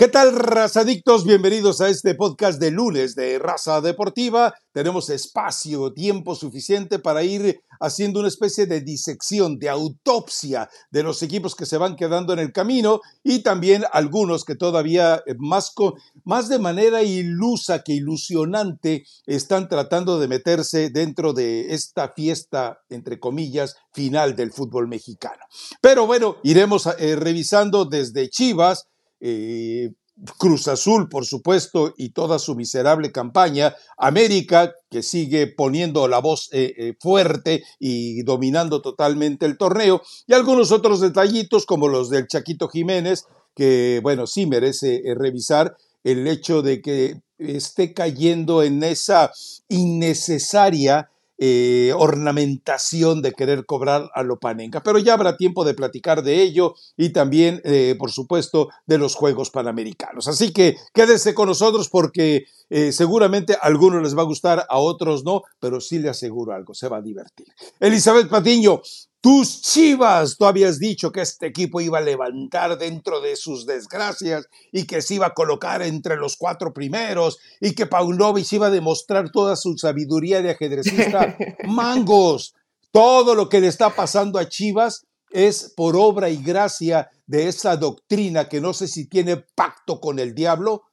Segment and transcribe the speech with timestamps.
[0.00, 1.26] ¿Qué tal, razadictos?
[1.26, 4.54] Bienvenidos a este podcast de lunes de Raza Deportiva.
[4.72, 11.22] Tenemos espacio, tiempo suficiente para ir haciendo una especie de disección, de autopsia de los
[11.22, 15.74] equipos que se van quedando en el camino y también algunos que todavía eh, más,
[16.24, 23.20] más de manera ilusa que ilusionante están tratando de meterse dentro de esta fiesta, entre
[23.20, 25.44] comillas, final del fútbol mexicano.
[25.82, 28.86] Pero bueno, iremos eh, revisando desde Chivas
[29.20, 29.90] eh,
[30.38, 36.50] Cruz Azul, por supuesto, y toda su miserable campaña, América, que sigue poniendo la voz
[36.52, 42.26] eh, eh, fuerte y dominando totalmente el torneo, y algunos otros detallitos como los del
[42.26, 49.32] Chaquito Jiménez, que, bueno, sí merece revisar el hecho de que esté cayendo en esa
[49.68, 51.10] innecesaria
[51.42, 54.82] eh, ornamentación de querer cobrar a Lopanenka.
[54.82, 59.14] Pero ya habrá tiempo de platicar de ello y también, eh, por supuesto, de los
[59.14, 60.28] Juegos Panamericanos.
[60.28, 64.78] Así que quédese con nosotros porque eh, seguramente a algunos les va a gustar, a
[64.78, 67.46] otros no, pero sí le aseguro algo, se va a divertir.
[67.80, 68.82] Elizabeth Patiño,
[69.20, 74.48] tus chivas, tú habías dicho que este equipo iba a levantar dentro de sus desgracias
[74.72, 78.70] y que se iba a colocar entre los cuatro primeros y que Paunovic iba a
[78.70, 81.36] demostrar toda su sabiduría de ajedrecista.
[81.68, 82.54] Mangos,
[82.92, 87.76] todo lo que le está pasando a Chivas es por obra y gracia de esa
[87.76, 90.84] doctrina que no sé si tiene pacto con el diablo,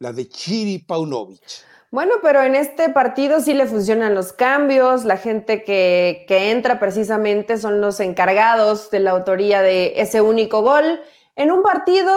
[0.00, 1.40] la de Chiri Paunovic.
[1.92, 7.58] Bueno, pero en este partido sí le funcionan los cambios, la gente que, entra precisamente
[7.58, 11.02] son los encargados de la autoría de ese único gol,
[11.36, 12.14] en un partido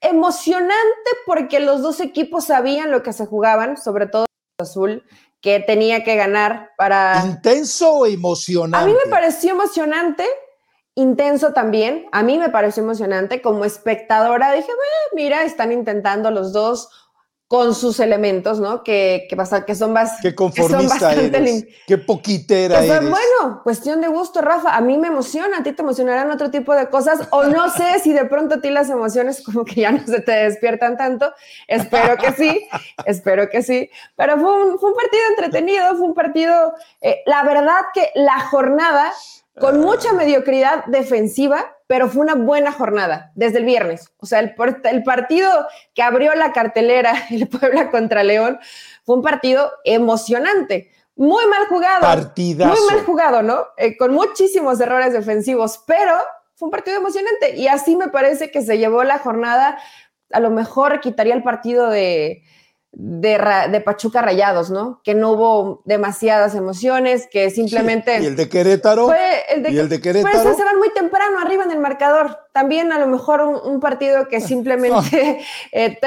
[0.00, 4.24] emocionante porque los dos equipos sabían lo que se jugaban, sobre todo
[4.58, 5.04] Azul,
[5.42, 7.22] que tenía que ganar para...
[7.26, 8.82] Intenso o emocionante.
[8.82, 10.24] A mí me pareció emocionante,
[10.94, 14.50] intenso también, a mí me pareció emocionante, como espectadora.
[14.52, 14.72] Dije,
[15.12, 16.88] mira, están intentando los dos
[17.48, 18.84] con sus elementos, ¿no?
[18.84, 20.20] Que, que, pasa, que son más...
[20.20, 23.00] Qué conformista eres, qué poquitera eres.
[23.00, 24.76] Bueno, cuestión de gusto, Rafa.
[24.76, 27.98] A mí me emociona, a ti te emocionarán otro tipo de cosas, o no sé
[28.02, 31.32] si de pronto a ti las emociones como que ya no se te despiertan tanto.
[31.66, 32.68] Espero que sí,
[33.06, 33.90] espero que sí.
[34.14, 36.74] Pero fue un, fue un partido entretenido, fue un partido...
[37.00, 39.10] Eh, la verdad que la jornada,
[39.60, 44.10] con mucha mediocridad defensiva, pero fue una buena jornada desde el viernes.
[44.18, 44.54] O sea, el,
[44.84, 45.48] el, partido
[45.94, 48.58] que abrió la cartelera, el Puebla contra León,
[49.04, 50.90] fue un partido emocionante.
[51.16, 52.00] Muy mal jugado.
[52.00, 52.70] Partidazo.
[52.70, 53.66] Muy mal jugado, ¿no?
[53.76, 56.12] Eh, con muchísimos errores defensivos, pero
[56.54, 57.56] fue un partido emocionante.
[57.56, 59.78] Y así me parece que se llevó la jornada.
[60.30, 62.44] A lo mejor quitaría el partido de,
[62.92, 65.00] de, Pachuca Rayados, ¿no?
[65.04, 68.20] Que no hubo demasiadas emociones, que simplemente...
[68.20, 69.06] ¿Y el de Querétaro?
[69.06, 70.42] Fue el de, ¿Y el de Querétaro?
[70.42, 72.38] Pues se van muy temprano arriba en el marcador.
[72.52, 75.40] También a lo mejor un, partido que simplemente...
[75.72, 75.98] Eh,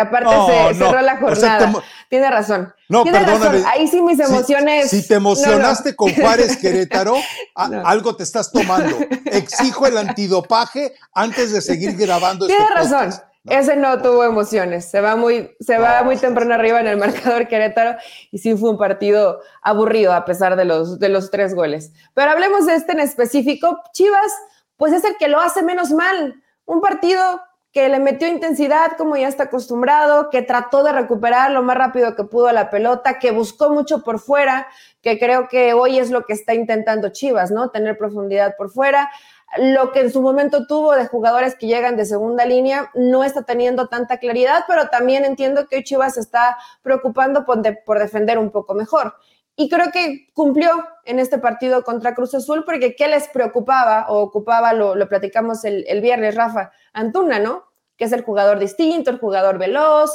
[0.00, 1.72] aparte se cerró la jornada.
[2.08, 2.72] Tiene razón.
[2.88, 3.64] No, perdóname.
[3.66, 4.90] Ahí sí mis emociones.
[4.90, 7.16] Si, te emocionaste con Juárez Querétaro,
[7.54, 8.96] algo te estás tomando.
[9.26, 12.46] Exijo el antidopaje antes de seguir grabando.
[12.46, 13.31] Tiene este razón.
[13.44, 17.48] Ese no tuvo emociones, se va muy, se va muy temprano arriba en el marcador
[17.48, 17.98] Querétaro
[18.30, 21.92] y sí fue un partido aburrido a pesar de los, de los tres goles.
[22.14, 23.82] Pero hablemos de este en específico.
[23.92, 24.32] Chivas,
[24.76, 26.40] pues es el que lo hace menos mal.
[26.66, 27.40] Un partido
[27.72, 32.14] que le metió intensidad como ya está acostumbrado, que trató de recuperar lo más rápido
[32.14, 34.68] que pudo la pelota, que buscó mucho por fuera,
[35.02, 37.70] que creo que hoy es lo que está intentando Chivas, ¿no?
[37.70, 39.10] Tener profundidad por fuera
[39.58, 43.42] lo que en su momento tuvo de jugadores que llegan de segunda línea no está
[43.42, 48.74] teniendo tanta claridad, pero también entiendo que hoy Chivas está preocupando por, defender un poco
[48.74, 49.14] mejor.
[49.54, 50.70] Y creo que cumplió
[51.04, 54.72] en este partido contra Cruz Azul, porque ¿qué les preocupaba o ocupaba?
[54.72, 57.64] Lo, lo platicamos el, el viernes, Rafa, Antuna, ¿no?
[57.98, 60.10] Que es el jugador distinto, el jugador veloz,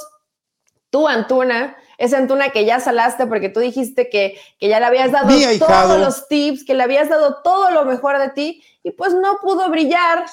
[0.89, 5.11] tú, Antuna, esa Antuna que ya salaste porque tú dijiste que, que ya le habías
[5.11, 9.13] dado todos los tips, que le habías dado todo lo mejor de ti y pues
[9.13, 10.25] no pudo brillar,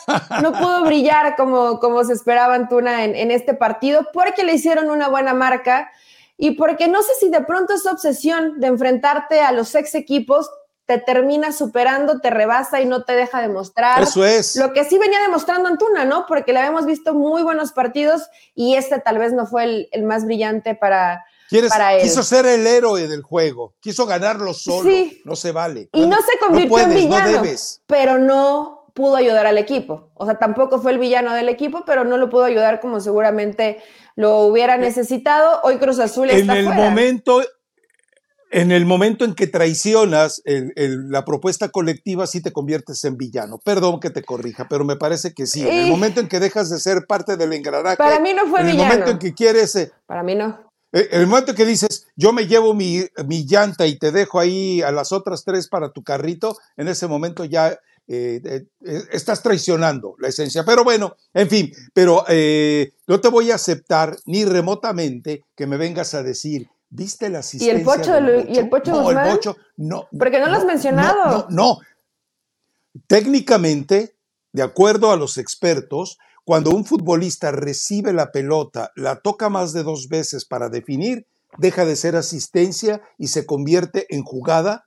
[0.42, 4.90] no pudo brillar como, como se esperaba Antuna en, en este partido porque le hicieron
[4.90, 5.90] una buena marca
[6.36, 10.50] y porque no sé si de pronto esa obsesión de enfrentarte a los ex equipos
[10.86, 14.02] te termina superando, te rebasa y no te deja demostrar.
[14.02, 14.56] Eso es.
[14.56, 16.26] Lo que sí venía demostrando Antuna, ¿no?
[16.26, 20.26] Porque le habíamos visto muy buenos partidos y este tal vez no fue el, más
[20.26, 21.24] brillante para,
[21.68, 22.02] para él.
[22.02, 24.88] Quiso ser el héroe del juego, quiso ganarlo solo.
[24.88, 25.22] Sí.
[25.24, 25.88] No se vale.
[25.92, 27.42] Y no, se convirtió en villano,
[27.86, 30.10] pero no pudo ayudar al equipo.
[30.14, 33.82] O sea, tampoco fue el villano del equipo, pero no lo pudo ayudar como seguramente
[34.16, 35.60] lo hubiera necesitado.
[35.64, 37.42] Hoy Cruz Azul está En el momento
[38.54, 43.58] en el momento en que traicionas la propuesta colectiva, sí te conviertes en villano.
[43.64, 45.66] Perdón que te corrija, pero me parece que sí.
[45.66, 47.96] En el momento en que dejas de ser parte del engranaje.
[47.96, 48.84] Para mí no fue en villano.
[48.84, 49.74] En el momento en que quieres.
[49.74, 50.72] Eh, Para mí no.
[50.94, 54.12] Eh, en el momento en que dices, yo me llevo mi, mi, llanta y te
[54.12, 58.64] dejo ahí a las otras tres para tu carrito, en ese momento ya eh,
[59.10, 60.64] estás traicionando la esencia.
[60.64, 62.24] Pero bueno, en fin, pero
[63.06, 67.74] no te voy a aceptar ni remotamente que me vengas a decir ¿Viste la asistencia?
[67.74, 68.12] ¿Y el Pocho,
[68.48, 69.26] ¿Y el Pocho no, Guzmán?
[69.26, 70.08] el Pocho, no.
[70.16, 71.24] Porque no, lo has mencionado.
[71.26, 71.80] No, no,
[73.08, 74.13] Técnicamente,
[74.54, 79.82] de acuerdo a los expertos, cuando un futbolista recibe la pelota, la toca más de
[79.82, 81.26] dos veces para definir,
[81.58, 84.86] deja de ser asistencia y se convierte en jugada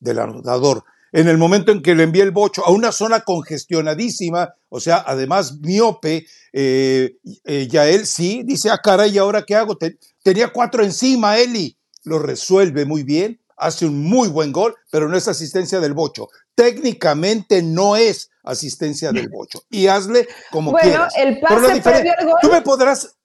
[0.00, 0.84] del anotador.
[1.12, 5.04] En el momento en que le envía el bocho a una zona congestionadísima, o sea,
[5.06, 6.24] además miope,
[6.54, 9.76] eh, eh, ya él sí dice, ah, caray, ¿y ahora qué hago?
[10.22, 11.76] tenía cuatro encima, Eli.
[12.04, 16.28] Lo resuelve muy bien, hace un muy buen gol, pero no es asistencia del bocho.
[16.54, 19.62] Técnicamente no es asistencia del bocho.
[19.70, 21.12] Y hazle como quieras.
[21.14, 22.38] Bueno, el pase previo al gol.
[22.42, 23.16] Tú me podrás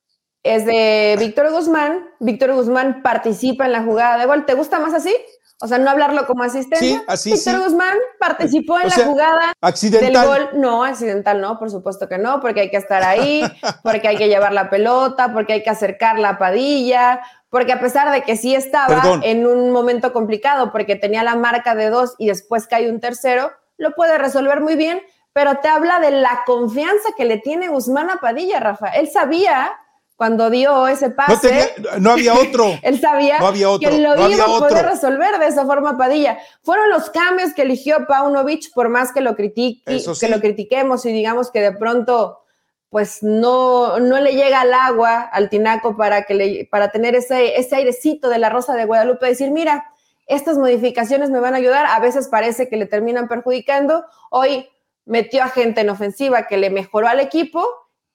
[0.47, 2.07] es de Víctor Guzmán.
[2.19, 4.45] Víctor Guzmán participa en la jugada de gol.
[4.45, 5.13] ¿Te gusta más así?
[5.59, 6.99] O sea, no hablarlo como asistencia.
[6.99, 10.13] Sí, así Víctor Guzmán participó en la jugada accidental.
[10.13, 10.49] del gol.
[10.61, 13.41] No, accidental no, por supuesto que no, porque hay que estar ahí,
[13.83, 18.11] porque hay que llevar la pelota, porque hay que acercar la padilla, porque a pesar
[18.11, 19.21] de que sí estaba Perdón.
[19.23, 23.51] en un momento complicado, porque tenía la marca de dos y después cae un tercero,
[23.77, 25.01] lo puede resolver muy bien,
[25.33, 28.87] pero te habla de la confianza que le tiene Guzmán a Padilla, Rafa.
[28.89, 29.71] Él sabía
[30.15, 31.47] cuando dio ese No, pase.
[31.75, 32.65] tenía- no había otro.
[32.81, 34.89] Él sabía No había otro, que lo no iba a poder otro.
[34.89, 36.39] resolver de esa forma Padilla.
[36.63, 40.25] Fueron los cambios que eligió Paunovic, por más que lo, critique, Eso sí.
[40.25, 42.39] que lo critiquemos y digamos que de pronto
[42.89, 47.59] pues no, no le llega al agua al tinaco para, que le, para tener ese,
[47.59, 49.85] ese airecito de la Rosa de Guadalupe, decir, mira,
[50.25, 54.69] estas modificaciones me van a ayudar, a veces parece que le terminan perjudicando, hoy
[55.05, 57.65] metió a gente en ofensiva que le mejoró al equipo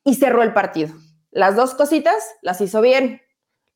[0.05, 0.95] y cerró el partido.
[1.31, 3.23] Las dos cositas las hizo bien,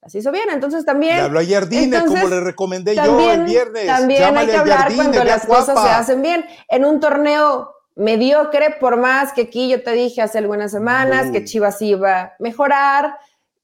[0.03, 1.17] las hizo bien, entonces también...
[1.17, 3.87] Le habló a Jardine, como le recomendé yo el viernes.
[3.87, 6.45] También hay que hablar cuando las cosas se hacen bien.
[6.69, 11.45] En un torneo mediocre, por más que aquí yo te dije hace algunas semanas que
[11.45, 13.17] Chivas iba a mejorar,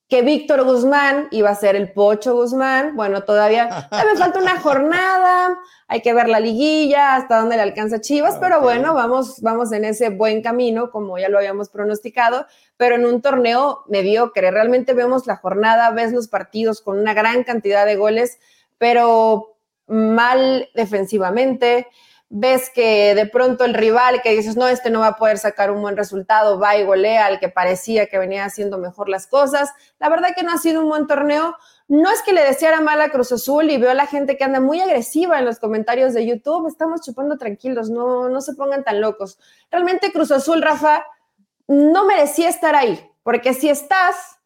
[0.08, 2.96] que Víctor Guzmán iba a ser el Pocho Guzmán.
[2.96, 8.00] Bueno, todavía, me falta una jornada, hay que ver la liguilla, hasta dónde le alcanza
[8.00, 12.46] Chivas, pero bueno, vamos, vamos en ese buen camino, como ya lo habíamos pronosticado,
[12.76, 14.50] pero en un torneo mediocre.
[14.50, 18.38] Realmente vemos la jornada, ves los partidos con una gran cantidad de goles,
[18.78, 19.56] pero
[19.86, 21.86] mal defensivamente.
[22.34, 25.70] Ves que de pronto el rival que dices, no, este no va a poder sacar
[25.70, 29.70] un buen resultado, va y golea al que parecía que venía haciendo mejor las cosas.
[29.98, 31.54] La verdad que no ha sido un buen torneo.
[31.88, 34.44] No es que le deseara mal a Cruz Azul y veo a la gente que
[34.44, 36.66] anda muy agresiva en los comentarios de YouTube.
[36.68, 39.38] Estamos chupando tranquilos, no, no se pongan tan locos.
[39.70, 41.04] Realmente Cruz Azul, Rafa,
[41.68, 44.38] no merecía estar ahí, porque si estás,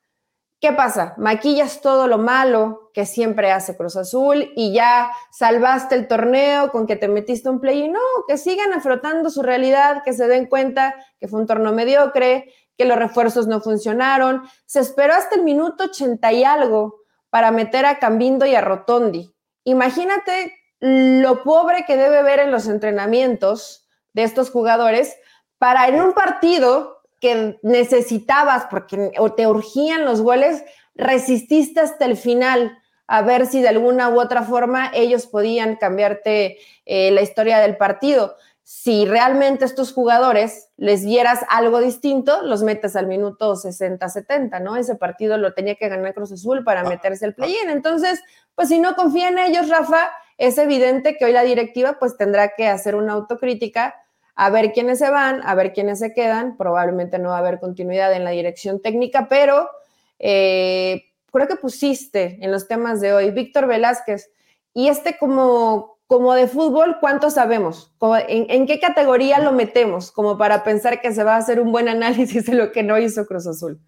[0.60, 1.14] ¿qué pasa?
[1.18, 6.86] Maquillas todo lo malo que siempre hace Cruz Azul y ya salvaste el torneo con
[6.86, 10.46] que te metiste un play y no, que sigan afrontando su realidad, que se den
[10.46, 14.44] cuenta que fue un torneo mediocre, que los refuerzos no funcionaron.
[14.64, 19.30] Se esperó hasta el minuto 80 y algo para meter a Cambindo y a Rotondi.
[19.64, 25.14] Imagínate lo pobre que debe ver en los entrenamientos de estos jugadores
[25.58, 30.64] para en un partido que necesitabas porque te urgían los goles,
[30.94, 36.58] resististe hasta el final a ver si de alguna u otra forma ellos podían cambiarte
[36.84, 38.36] eh, la historia del partido.
[38.62, 44.76] Si realmente estos jugadores les dieras algo distinto, los metes al minuto 60-70, ¿no?
[44.76, 47.70] Ese partido lo tenía que ganar Cruz Azul para meterse al play-in.
[47.70, 48.20] Entonces,
[48.56, 52.54] pues si no confía en ellos, Rafa, es evidente que hoy la directiva pues tendrá
[52.56, 53.94] que hacer una autocrítica
[54.34, 56.56] a ver quiénes se van, a ver quiénes se quedan.
[56.56, 59.70] Probablemente no va a haber continuidad en la dirección técnica, pero
[60.18, 61.04] eh,
[61.36, 64.30] creo que pusiste en los temas de hoy Víctor Velázquez
[64.72, 67.94] y este como, como de fútbol, ¿cuánto sabemos?
[68.28, 70.12] En, ¿En qué categoría lo metemos?
[70.12, 72.98] Como para pensar que se va a hacer un buen análisis de lo que no
[72.98, 73.80] hizo Cruz Azul.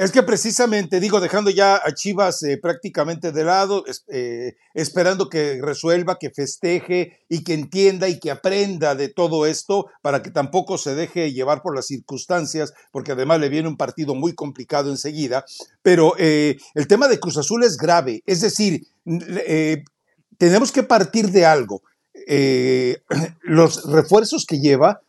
[0.00, 5.60] Es que precisamente, digo, dejando ya a Chivas eh, prácticamente de lado, eh, esperando que
[5.60, 10.78] resuelva, que festeje y que entienda y que aprenda de todo esto para que tampoco
[10.78, 15.44] se deje llevar por las circunstancias, porque además le viene un partido muy complicado enseguida.
[15.82, 18.86] Pero eh, el tema de Cruz Azul es grave, es decir,
[20.38, 21.82] tenemos que partir de algo.
[23.42, 25.02] Los refuerzos que lleva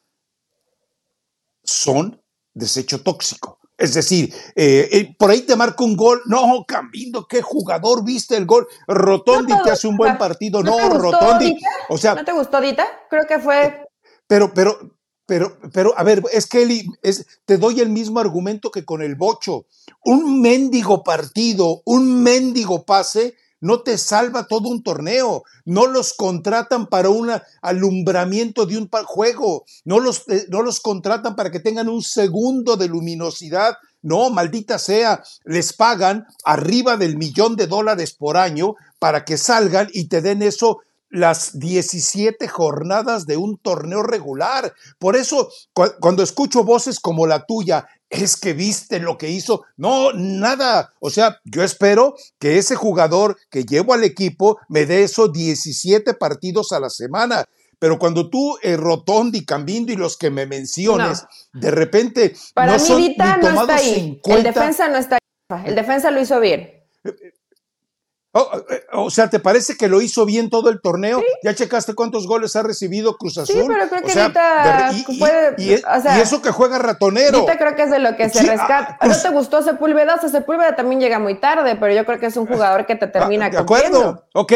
[1.63, 2.21] son
[2.53, 3.60] desecho tóxico.
[3.81, 6.21] Es decir, eh, eh, por ahí te marca un gol.
[6.27, 8.67] No, Cambindo, qué jugador viste el gol.
[8.87, 10.61] Rotondi te hace un buen partido.
[10.61, 11.59] No, Rotondi.
[11.89, 12.85] O sea, ¿No te gustó Dita?
[13.09, 13.87] Creo que fue.
[14.27, 14.77] Pero, pero,
[15.25, 19.15] pero, pero, a ver, es que es, te doy el mismo argumento que con el
[19.15, 19.65] Bocho.
[20.05, 25.43] Un mendigo partido, un mendigo pase, no te salva todo un torneo.
[25.65, 29.65] No los contratan para un alumbramiento de un juego.
[29.85, 33.77] No los, eh, no los contratan para que tengan un segundo de luminosidad.
[34.01, 39.89] No, maldita sea, les pagan arriba del millón de dólares por año para que salgan
[39.93, 40.79] y te den eso
[41.11, 44.73] las 17 jornadas de un torneo regular.
[44.97, 45.49] Por eso,
[45.99, 49.63] cuando escucho voces como la tuya, es que viste lo que hizo.
[49.77, 50.93] No, nada.
[50.99, 56.13] O sea, yo espero que ese jugador que llevo al equipo me dé esos 17
[56.15, 57.45] partidos a la semana.
[57.79, 62.35] Pero cuando tú, eh, Rotondi, Cambindo y los que me menciones, de repente.
[62.53, 64.21] Para no mí, no está ahí.
[64.25, 65.17] El defensa no está
[65.49, 65.63] ahí.
[65.65, 66.69] El defensa lo hizo bien.
[68.33, 71.21] Eh, Oh, eh, o sea, ¿te parece que lo hizo bien todo el torneo?
[71.43, 73.61] ¿Ya checaste cuántos goles ha recibido Cruz Azul?
[73.61, 75.73] Sí, pero creo que ahorita y, puede, y,
[76.21, 77.39] eso que juega ratonero.
[77.39, 78.97] Ahorita creo que es de lo que se rescata.
[79.01, 80.15] Ah, ¿No te gustó Sepúlveda?
[80.15, 82.95] O sea, Sepúlveda también llega muy tarde, pero yo creo que es un jugador que
[82.95, 84.53] te ah, termina De acuerdo, ok.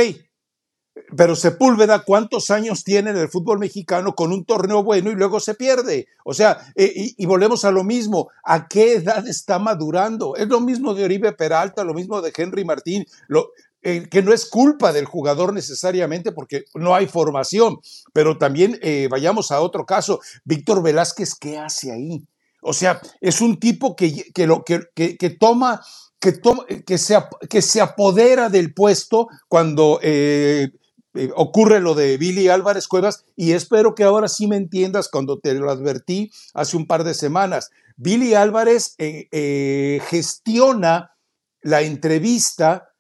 [1.18, 5.42] Pero Sepúlveda, ¿cuántos años tiene en el fútbol mexicano con un torneo bueno y luego
[5.42, 6.08] se pierde?
[6.24, 8.30] O sea, eh, y, y, volvemos a lo mismo.
[8.44, 10.38] ¿A qué edad está madurando?
[10.38, 13.06] Es lo mismo de Oribe Peralta, lo mismo de Henry Martín.
[13.28, 13.50] Lo,
[13.88, 17.78] eh, que no es culpa del jugador necesariamente porque no hay formación,
[18.14, 22.26] pero también eh, vayamos a otro caso, Víctor Velázquez, ¿qué hace ahí?
[22.64, 25.86] O sea, es un tipo que, que, lo, que, que toma,
[26.20, 27.16] que, se,
[27.48, 30.72] que se apodera del puesto cuando eh,
[31.36, 35.54] ocurre lo de Billy Álvarez Cuevas y espero que ahora sí me entiendas cuando te
[35.54, 37.70] lo advertí hace un par de semanas.
[37.98, 38.96] Billy Álvarez
[40.10, 41.12] gestiona
[41.62, 42.95] la entrevista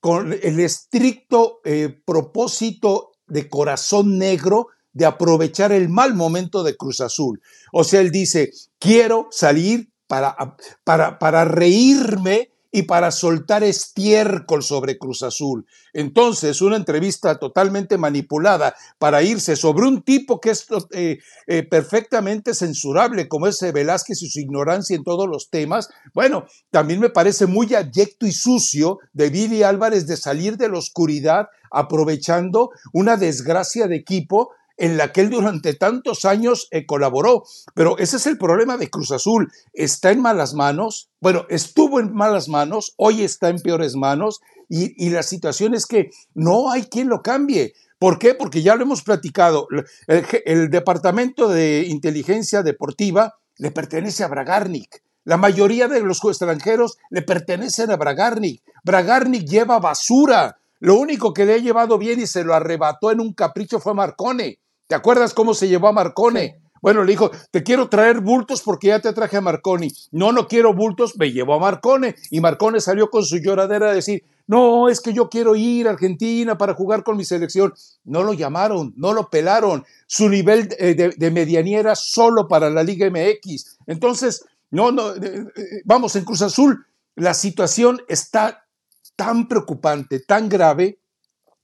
[0.00, 7.00] con el estricto eh, propósito de corazón negro de aprovechar el mal momento de Cruz
[7.00, 7.40] Azul.
[7.72, 14.98] O sea, él dice, quiero salir para, para, para reírme y para soltar estiércol sobre
[14.98, 15.66] Cruz Azul.
[15.92, 22.54] Entonces, una entrevista totalmente manipulada para irse sobre un tipo que es eh, eh, perfectamente
[22.54, 27.46] censurable, como es Velázquez y su ignorancia en todos los temas, bueno, también me parece
[27.46, 33.86] muy abyecto y sucio de Billy Álvarez de salir de la oscuridad aprovechando una desgracia
[33.86, 34.50] de equipo
[34.80, 37.44] en la que él durante tantos años eh, colaboró.
[37.74, 39.52] Pero ese es el problema de Cruz Azul.
[39.74, 45.10] Está en malas manos, bueno, estuvo en malas manos, hoy está en peores manos y,
[45.10, 47.74] la situación es que no hay quien lo cambie.
[47.98, 48.34] ¿Por qué?
[48.34, 49.66] Porque ya lo hemos platicado.
[50.06, 55.02] El, Departamento de Inteligencia Deportiva le pertenece a Bragarnik.
[55.24, 58.62] La mayoría de los extranjeros le pertenecen a Bragarnik.
[58.82, 60.56] Bragarnik lleva basura.
[60.78, 63.92] Lo único que le ha llevado bien y se lo arrebató en un capricho fue
[63.92, 64.60] Marcone.
[64.90, 66.60] ¿Te acuerdas cómo se llevó a Marcone?
[66.82, 69.92] Bueno, le dijo, te quiero traer bultos porque ya te traje a Marconi.
[70.10, 72.16] No, no quiero bultos, me llevó a Marcone.
[72.32, 75.92] Y Marcone salió con su lloradera a decir, no, es que yo quiero ir a
[75.92, 77.72] Argentina para jugar con mi selección.
[78.02, 79.84] No lo llamaron, no lo pelaron.
[80.08, 83.78] Su nivel de, de, medianía era solo para la Liga MX.
[83.86, 88.66] Entonces, no, no, eh, eh, vamos, en Cruz Azul la situación está
[89.14, 90.98] tan preocupante, tan grave,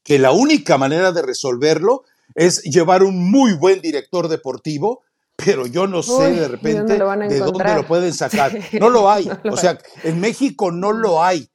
[0.04, 2.04] que la única manera de resolverlo
[2.37, 5.02] es llevar un muy buen director deportivo,
[5.35, 8.57] pero yo no sé de repente de dónde lo pueden sacar.
[8.78, 9.28] No lo hay.
[9.50, 11.50] o sea, en México no lo hay.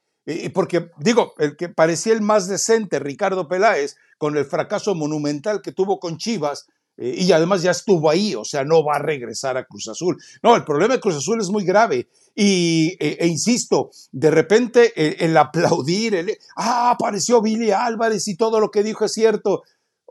[0.54, 5.72] Porque, digo, el que parecía el más decente, Ricardo Peláez, con el fracaso monumental que
[5.72, 9.58] tuvo con Chivas, eh, y además ya estuvo ahí, o sea, no va a regresar
[9.58, 10.18] a Cruz Azul.
[10.44, 12.08] No, el problema de Cruz Azul es muy grave.
[12.36, 18.60] Y, e, e insisto, de repente el, aplaudir, el, ah, apareció Billy Álvarez y todo
[18.60, 19.64] lo que dijo es cierto.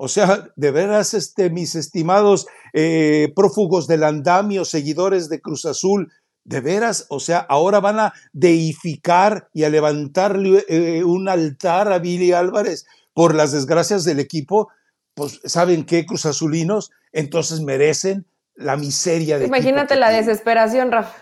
[0.03, 6.11] O sea, de veras, este, mis estimados eh, prófugos del andamio, seguidores de Cruz Azul,
[6.43, 11.99] de veras, o sea, ahora van a deificar y a levantarle eh, un altar a
[11.99, 14.71] Billy Álvarez por las desgracias del equipo.
[15.13, 16.91] Pues, ¿saben qué, Cruz Azulinos?
[17.13, 21.15] Entonces merecen la miseria de Imagínate la desesperación, Rafa,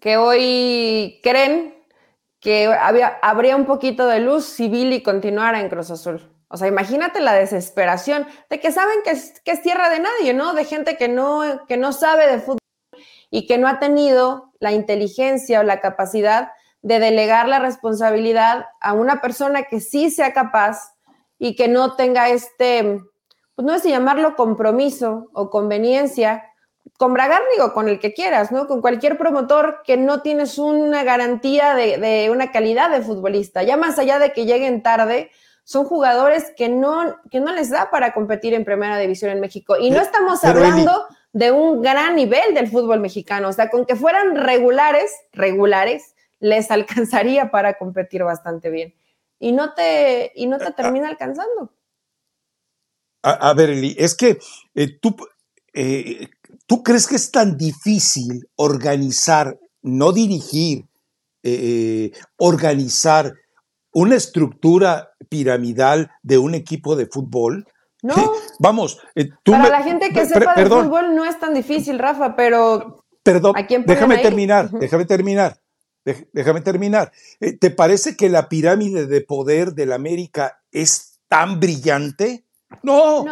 [0.00, 1.74] que hoy creen
[2.40, 6.37] que había, habría un poquito de luz si Billy continuara en Cruz Azul.
[6.48, 10.32] O sea, imagínate la desesperación de que saben que es, que es tierra de nadie,
[10.32, 10.54] ¿no?
[10.54, 12.58] De gente que no, que no sabe de fútbol
[13.30, 18.94] y que no ha tenido la inteligencia o la capacidad de delegar la responsabilidad a
[18.94, 20.94] una persona que sí sea capaz
[21.38, 23.00] y que no tenga este,
[23.54, 26.44] pues no sé si llamarlo compromiso o conveniencia
[26.96, 28.66] con Bragarni o con el que quieras, ¿no?
[28.66, 33.62] Con cualquier promotor que no tienes una garantía de, de, una calidad de futbolista.
[33.62, 35.30] Ya más allá de que lleguen tarde,
[35.68, 39.76] son jugadores que no, que no les da para competir en primera división en México.
[39.78, 43.50] Y no estamos hablando de un gran nivel del fútbol mexicano.
[43.50, 48.94] O sea, con que fueran regulares, regulares, les alcanzaría para competir bastante bien.
[49.38, 51.70] Y no te, y no te termina alcanzando.
[53.22, 54.38] A, ver, Eli, es que
[54.74, 55.14] eh, tú,
[55.74, 56.28] eh,
[56.64, 60.86] ¿tú crees que es tan difícil organizar, no dirigir,
[61.42, 63.34] eh, organizar
[63.98, 67.66] una estructura piramidal de un equipo de fútbol?
[68.02, 68.14] No.
[68.58, 69.00] Vamos,
[69.42, 73.04] tú Para la gente que sepa de fútbol no es tan difícil, Rafa, pero.
[73.22, 73.54] Perdón,
[73.86, 75.60] déjame terminar, déjame terminar.
[76.32, 77.12] Déjame terminar.
[77.60, 82.46] ¿Te parece que la pirámide de poder de la América es tan brillante?
[82.82, 83.24] No,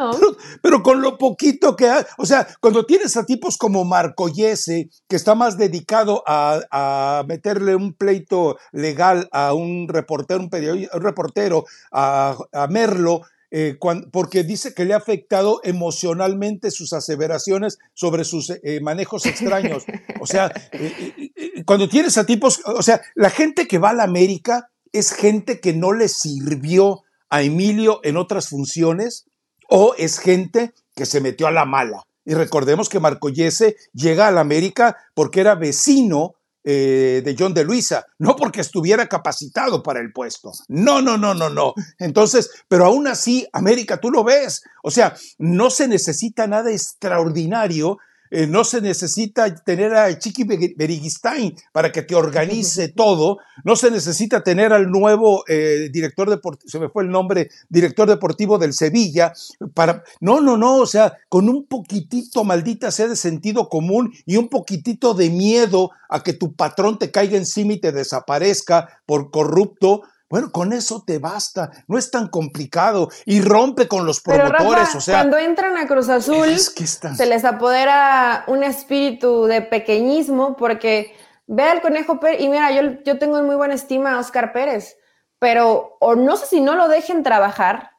[0.62, 4.88] Pero, con lo poquito que hay, o sea, cuando tienes a tipos como Marco Yese,
[5.08, 10.50] que está más dedicado a, meterle un pleito legal a un reportero, un,
[10.92, 12.36] un reportero, a,
[12.70, 13.78] Merlo, eh,
[14.10, 19.84] porque dice que le ha afectado emocionalmente sus aseveraciones sobre sus eh, manejos extraños.
[20.20, 24.04] O sea, eh, cuando tienes a tipos, o sea, la gente que va a la
[24.04, 29.26] América es gente que no le sirvió a Emilio en otras funciones
[29.68, 32.02] o es gente que se metió a la mala.
[32.24, 36.34] Y recordemos que Marco Yese llega a la América porque era vecino
[36.68, 40.50] eh, de John de Luisa, no porque estuviera capacitado para el puesto.
[40.66, 41.74] No, no, no, no, no.
[42.00, 44.62] Entonces, pero aún así, América, tú lo ves.
[44.82, 47.98] O sea, no se necesita nada extraordinario
[48.30, 53.90] eh, no se necesita tener a Chiqui Beriguistain para que te organice todo, no se
[53.90, 58.72] necesita tener al nuevo eh, director deportivo, se me fue el nombre, director deportivo del
[58.72, 59.32] Sevilla,
[59.74, 64.36] para, no, no, no, o sea, con un poquitito, maldita sea, de sentido común y
[64.36, 69.30] un poquitito de miedo a que tu patrón te caiga encima y te desaparezca por
[69.30, 74.94] corrupto, bueno, con eso te basta, no es tan complicado y rompe con los promotores.
[74.94, 81.14] o sea, cuando entran a Cruz Azul, se les apodera un espíritu de pequeñismo porque
[81.46, 84.52] ve al Conejo Pérez y mira, yo, yo tengo en muy buena estima a Oscar
[84.52, 84.96] Pérez,
[85.38, 87.92] pero o no sé si no lo dejen trabajar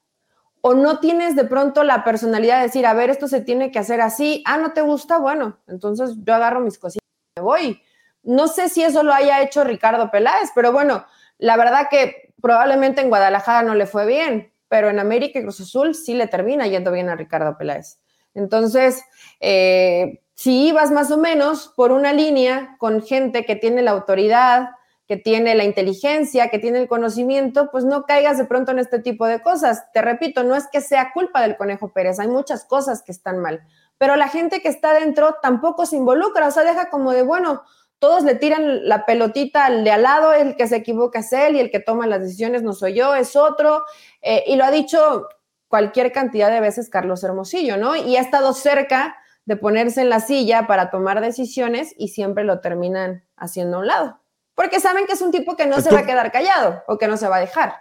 [0.59, 3.79] o no tienes de pronto la personalidad de decir, a ver, esto se tiene que
[3.79, 7.81] hacer así, ah, no te gusta, bueno, entonces yo agarro mis cositas y me voy.
[8.23, 11.05] No sé si eso lo haya hecho Ricardo Peláez, pero bueno
[11.37, 15.61] la verdad que probablemente en Guadalajara no le fue bien, pero en América y Cruz
[15.61, 17.99] Azul sí le termina yendo bien a Ricardo Peláez.
[18.33, 19.03] Entonces,
[19.39, 24.69] eh, si ibas más o menos por una línea con gente que tiene la autoridad,
[25.07, 28.99] que tiene la inteligencia, que tiene el conocimiento, pues no caigas de pronto en este
[28.99, 29.91] tipo de cosas.
[29.93, 33.39] Te repito, no es que sea culpa del Conejo Pérez, hay muchas cosas que están
[33.39, 33.61] mal,
[33.97, 37.63] pero la gente que está dentro tampoco se involucra, o sea, deja como de, bueno,
[37.99, 41.55] todos le tiran la pelotita al de al lado, el que se equivoca es él
[41.55, 43.83] y el que toma las decisiones no soy yo, es otro.
[44.21, 45.27] Eh, y lo ha dicho
[45.67, 47.95] cualquier cantidad de veces Carlos Hermosillo, ¿no?
[47.95, 52.59] Y ha estado cerca de ponerse en la silla para tomar decisiones y siempre lo
[52.59, 54.19] terminan haciendo a un lado.
[54.55, 57.07] Porque saben que es un tipo que no se va a quedar callado o que
[57.07, 57.73] no se va a dejar.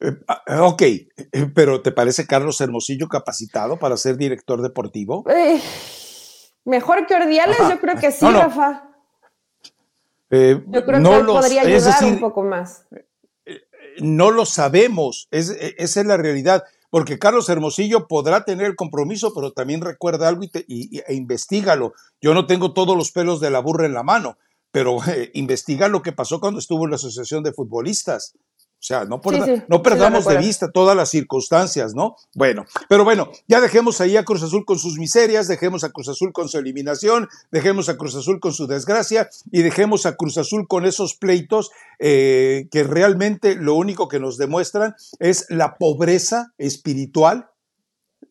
[0.00, 1.08] Eh, ah, ok, eh,
[1.54, 5.24] pero ¿te parece Carlos Hermosillo capacitado para ser director deportivo?
[6.66, 8.90] Mejor que Ordiales, yo creo que sí, Rafa.
[10.30, 12.86] Eh, yo creo que podría ayudar un poco más.
[13.46, 13.62] Eh,
[14.00, 19.32] no lo sabemos, es, esa es la realidad, porque Carlos Hermosillo podrá tener el compromiso,
[19.32, 21.94] pero también recuerda algo y, e investigalo.
[22.20, 24.36] Yo no tengo todos los pelos de la burra en la mano,
[24.72, 28.36] pero eh, investiga lo que pasó cuando estuvo en la Asociación de Futbolistas.
[28.78, 29.20] O sea, no,
[29.68, 32.14] no perdamos de vista todas las circunstancias, ¿no?
[32.34, 36.08] Bueno, pero bueno, ya dejemos ahí a Cruz Azul con sus miserias, dejemos a Cruz
[36.08, 40.38] Azul con su eliminación, dejemos a Cruz Azul con su desgracia y dejemos a Cruz
[40.38, 46.52] Azul con esos pleitos eh, que realmente lo único que nos demuestran es la pobreza
[46.58, 47.48] espiritual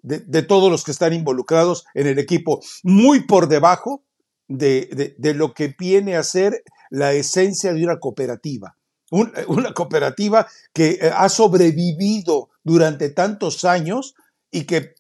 [0.03, 4.03] de, todos los que están involucrados en el equipo, muy por debajo
[4.47, 8.77] de, de lo que viene a ser la esencia de una cooperativa
[9.11, 14.15] una cooperativa que eh, ha sobrevivido durante tantos años
[14.51, 14.95] y que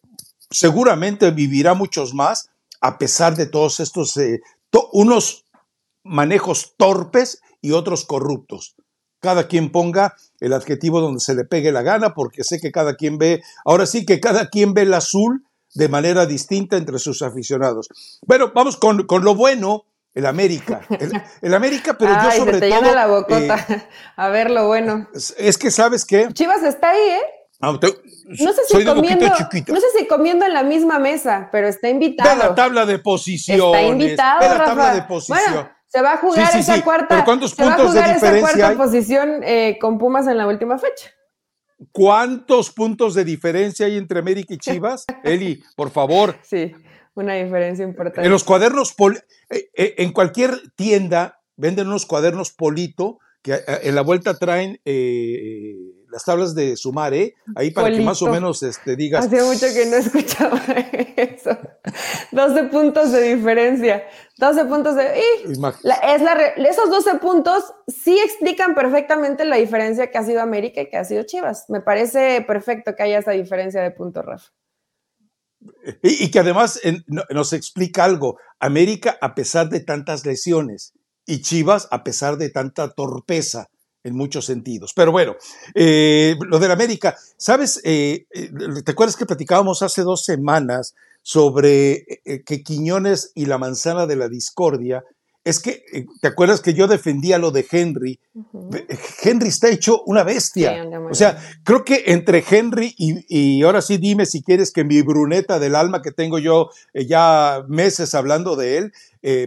[0.49, 2.49] seguramente vivirá muchos más
[2.81, 4.41] a pesar de todos estos, eh,
[4.91, 5.45] unos
[6.03, 8.75] manejos torpes y otros corruptos.
[9.19, 12.95] Cada quien ponga el adjetivo donde se le pegue la gana, porque sé que cada
[12.95, 17.21] quien ve, ahora sí que cada quien ve el azul de manera distinta entre sus
[17.21, 17.89] aficionados.
[18.25, 19.85] Bueno, vamos con, con lo bueno
[20.15, 20.81] el América.
[21.41, 22.95] El, América, pero yo sobre se te todo.
[22.95, 23.65] la bocota.
[23.69, 25.07] Eh, a ver lo bueno.
[25.13, 26.29] Es que, ¿sabes qué?
[26.33, 27.21] Chivas está ahí, ¿eh?
[27.61, 31.89] Ah, no, sé si comiendo, no sé si comiendo en la misma mesa, pero está
[31.89, 32.29] invitado.
[32.29, 33.63] Ve la tabla de posiciones.
[33.63, 35.69] Está invitado, Ve la tabla de posición.
[35.87, 37.23] se va a jugar esa cuarta.
[37.23, 41.09] ¿Cuántos puntos de diferencia esa posición eh, con Pumas en la última fecha.
[41.91, 45.05] ¿Cuántos puntos de diferencia hay entre América y Chivas?
[45.23, 46.37] Eli, por favor.
[46.43, 46.73] Sí,
[47.15, 48.25] una diferencia importante.
[48.25, 48.93] En los cuadernos,
[49.49, 54.79] en cualquier tienda venden unos cuadernos Polito que en la vuelta traen
[56.15, 57.35] las tablas de sumar, ¿eh?
[57.55, 59.25] Ahí para que más o menos este, digas.
[59.25, 60.61] Hacía mucho que no escuchaba
[61.17, 61.57] eso.
[62.31, 64.05] 12 puntos de diferencia.
[64.37, 65.07] 12 puntos de.
[65.45, 70.89] es la, esos 12 puntos sí explican perfectamente la diferencia que ha sido América y
[70.89, 71.65] que ha sido Chivas.
[71.67, 74.51] Me parece perfecto que haya esa diferencia de puntos, Rafa.
[76.03, 76.79] Y, que además
[77.29, 78.37] nos explica algo.
[78.59, 80.93] América, a pesar de tantas lesiones,
[81.25, 83.69] y Chivas, a pesar de tanta torpeza
[84.03, 84.93] en muchos sentidos.
[84.95, 85.35] Pero bueno,
[85.73, 87.81] eh, lo del América, ¿sabes?
[87.83, 88.51] Eh, eh,
[88.83, 94.29] ¿Te acuerdas que platicábamos hace dos semanas sobre que Quiñones y la manzana de la
[94.29, 95.03] discordia?
[95.45, 95.85] Es que,
[96.21, 98.19] ¿te acuerdas que yo defendía lo de Henry?
[99.23, 100.83] Henry está hecho una bestia.
[101.09, 105.01] o sea, creo que entre Henry y, y, ahora sí dime si quieres que mi
[105.03, 108.93] bruneta del alma, que tengo yo ya meses hablando de él,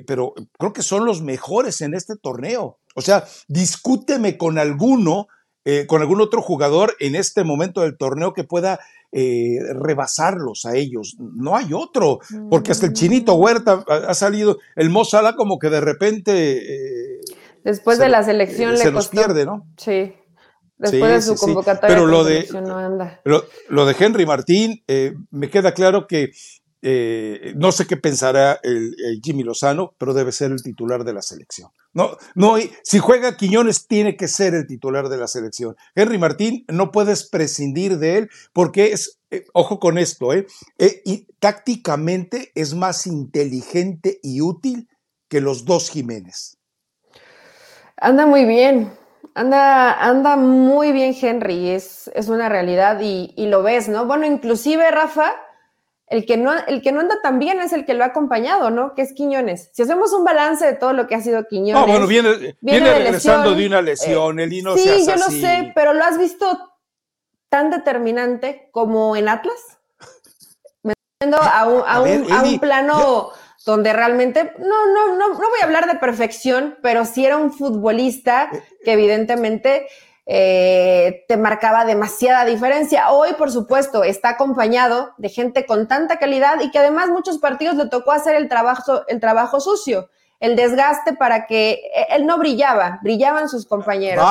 [0.06, 2.78] pero creo que son los mejores en este torneo.
[2.94, 5.28] O sea, discúteme con alguno,
[5.64, 10.76] eh, con algún otro jugador en este momento del torneo que pueda eh, rebasarlos a
[10.76, 11.16] ellos.
[11.18, 12.18] No hay otro,
[12.50, 13.40] porque hasta el chinito mm.
[13.40, 16.58] Huerta ha, salido, el Mozala como que de repente...
[16.58, 17.20] Eh,
[17.64, 19.66] Después de la selección se nos pierde, ¿no?
[19.76, 20.14] Sí.
[20.76, 21.94] Después de su convocatoria.
[21.94, 22.46] Pero lo de,
[23.68, 24.82] Lo, de Henry Martín,
[25.30, 26.30] me queda claro que
[27.56, 31.70] no sé qué pensará el, Jimmy Lozano, pero debe ser el titular de la selección.
[31.94, 35.74] No, no, si juega Quiñones, tiene que ser el titular de la selección.
[35.94, 40.46] Henry Martín, no puedes prescindir de él porque es, eh, ojo con esto, eh,
[40.78, 44.88] eh, tácticamente es más inteligente y útil
[45.28, 46.58] que los dos Jiménez.
[47.96, 48.92] Anda muy bien,
[49.34, 54.06] anda, anda muy bien Henry, es, es una realidad y, y lo ves, ¿no?
[54.06, 55.34] Bueno, inclusive Rafa,
[56.10, 58.70] el que, no, el que no anda tan bien es el que lo ha acompañado,
[58.70, 58.94] ¿no?
[58.94, 59.70] Que es Quiñones.
[59.72, 61.74] Si hacemos un balance de todo lo que ha sido Quiñones.
[61.74, 65.92] No, bueno, viene, viene, regresando de una lesión, el Lino Sí, yo lo sé, pero
[65.92, 66.58] ¿lo has visto
[67.48, 69.58] tan determinante como en Atlas?
[70.82, 73.32] Me estoy a un, a, un, a un plano
[73.66, 77.52] donde realmente, no, no, no, no voy a hablar de perfección, pero sí era un
[77.52, 79.88] futbolista eh, que evidentemente
[80.30, 83.10] eh, te marcaba demasiada diferencia.
[83.12, 87.76] Hoy, por supuesto, está acompañado de gente con tanta calidad y que además muchos partidos
[87.76, 92.36] le tocó hacer el trabajo, el trabajo sucio, el desgaste para que eh, él no
[92.36, 94.22] brillaba, brillaban sus compañeros.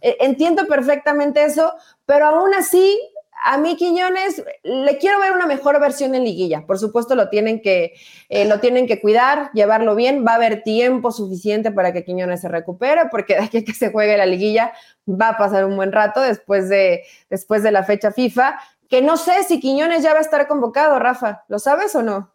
[0.00, 1.74] Eh, entiendo perfectamente eso,
[2.06, 2.98] pero aún así
[3.44, 6.66] a mí Quiñones le quiero ver una mejor versión en liguilla.
[6.66, 7.94] Por supuesto lo tienen que
[8.28, 10.24] eh, lo tienen que cuidar, llevarlo bien.
[10.26, 13.74] Va a haber tiempo suficiente para que Quiñones se recupere, porque de aquí a que
[13.74, 14.72] se juegue la liguilla
[15.08, 18.58] va a pasar un buen rato después de después de la fecha FIFA.
[18.88, 21.44] Que no sé si Quiñones ya va a estar convocado, Rafa.
[21.48, 22.32] ¿Lo sabes o no?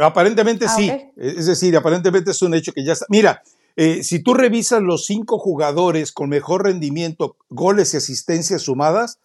[0.00, 0.92] Aparentemente ah, sí.
[1.16, 3.06] Es decir, aparentemente es un hecho que ya está.
[3.08, 3.42] Mira,
[3.76, 9.20] eh, si tú revisas los cinco jugadores con mejor rendimiento, goles y asistencias sumadas,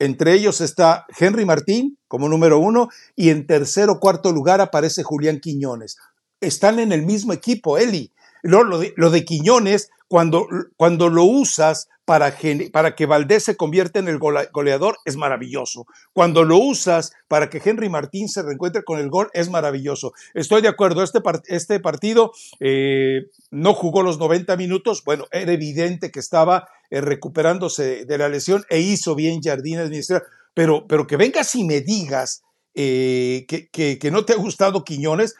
[0.00, 5.04] entre ellos está Henry Martín como número uno y en tercer o cuarto lugar aparece
[5.04, 5.98] Julián Quiñones.
[6.40, 8.12] Están en el mismo equipo, Eli.
[8.42, 10.46] Lo, de, Quiñones, cuando,
[10.78, 12.34] cuando lo usas para,
[12.72, 15.84] para, que Valdés se convierta en el goleador, es maravilloso.
[16.14, 20.12] Cuando lo usas para que Henry Martín se reencuentre con el gol, es maravilloso.
[20.32, 25.04] Estoy de acuerdo, este, este partido eh, no jugó los 90 minutos.
[25.04, 30.12] Bueno, era evidente que estaba eh, recuperándose de la lesión e hizo bien Jardines,
[30.54, 32.42] pero, pero que vengas y me digas
[32.74, 35.34] eh, que, que, no te ha gustado Quiñones,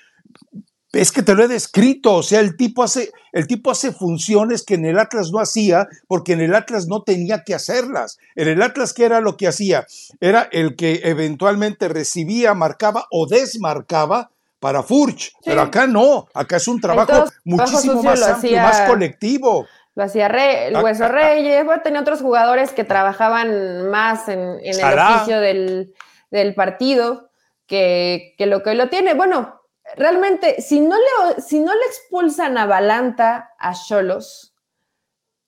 [0.92, 4.64] es que te lo he descrito, o sea, el tipo, hace, el tipo hace funciones
[4.64, 8.18] que en el Atlas no hacía, porque en el Atlas no tenía que hacerlas.
[8.34, 9.86] En el Atlas, ¿qué era lo que hacía?
[10.20, 16.68] Era el que eventualmente recibía, marcaba o desmarcaba para Furch, pero acá no, acá es
[16.68, 21.12] un trabajo muchísimo más amplio, más colectivo lo hacía el ah, Hueso ah, ah.
[21.12, 27.30] Reyes, bueno, tenía otros jugadores que trabajaban más en, el oficio del, partido
[27.66, 29.14] que, lo que lo tiene.
[29.14, 29.60] Bueno,
[29.96, 34.54] realmente, si no le, si no le expulsan a Balanta a Cholos,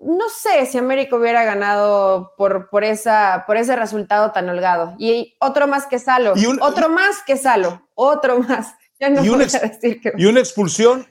[0.00, 4.94] no sé si América hubiera ganado por, por, esa, por ese resultado tan holgado.
[4.98, 8.74] Y otro más que Salo, otro más que Salo, otro más.
[8.98, 9.28] y,
[10.26, 11.06] una expulsión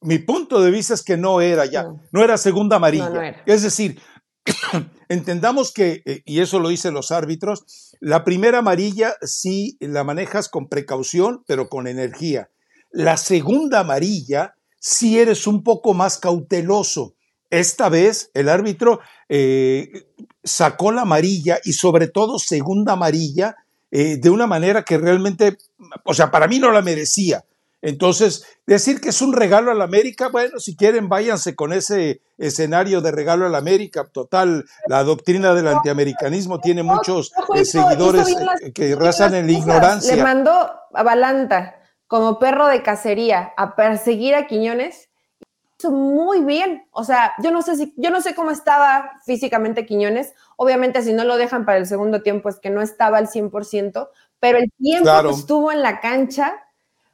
[0.00, 3.42] mi punto de vista es que no era ya, no, era segunda amarilla.
[3.46, 4.00] Es decir,
[5.08, 10.48] entendamos que, eh, y eso lo dicen los árbitros, la primera amarilla sí la manejas
[10.48, 12.50] con precaución, pero con energía.
[12.90, 17.14] La segunda amarilla sí eres un poco más cauteloso.
[17.50, 20.06] Esta vez el árbitro eh,
[20.42, 23.56] sacó la amarilla y sobre todo segunda amarilla
[23.90, 25.58] eh, de una manera que realmente,
[26.04, 27.44] o sea, para mí no la merecía.
[27.82, 32.22] Entonces, decir que es un regalo a la América, bueno, si quieren, váyanse con ese
[32.38, 34.06] escenario de regalo a la América.
[34.10, 38.28] Total, la doctrina del antiamericanismo tiene muchos eh, seguidores
[38.62, 40.14] eh, que razan en la ignorancia.
[40.14, 41.74] Le mandó a Balanta
[42.06, 45.08] como perro de cacería a perseguir a Quiñones.
[45.76, 46.86] Hizo muy bien.
[46.92, 50.34] O sea, yo no sé si, yo no sé cómo estaba físicamente Quiñones.
[50.56, 54.08] Obviamente, si no lo dejan para el segundo tiempo, es que no estaba al 100%,
[54.38, 56.54] pero el tiempo que estuvo en la cancha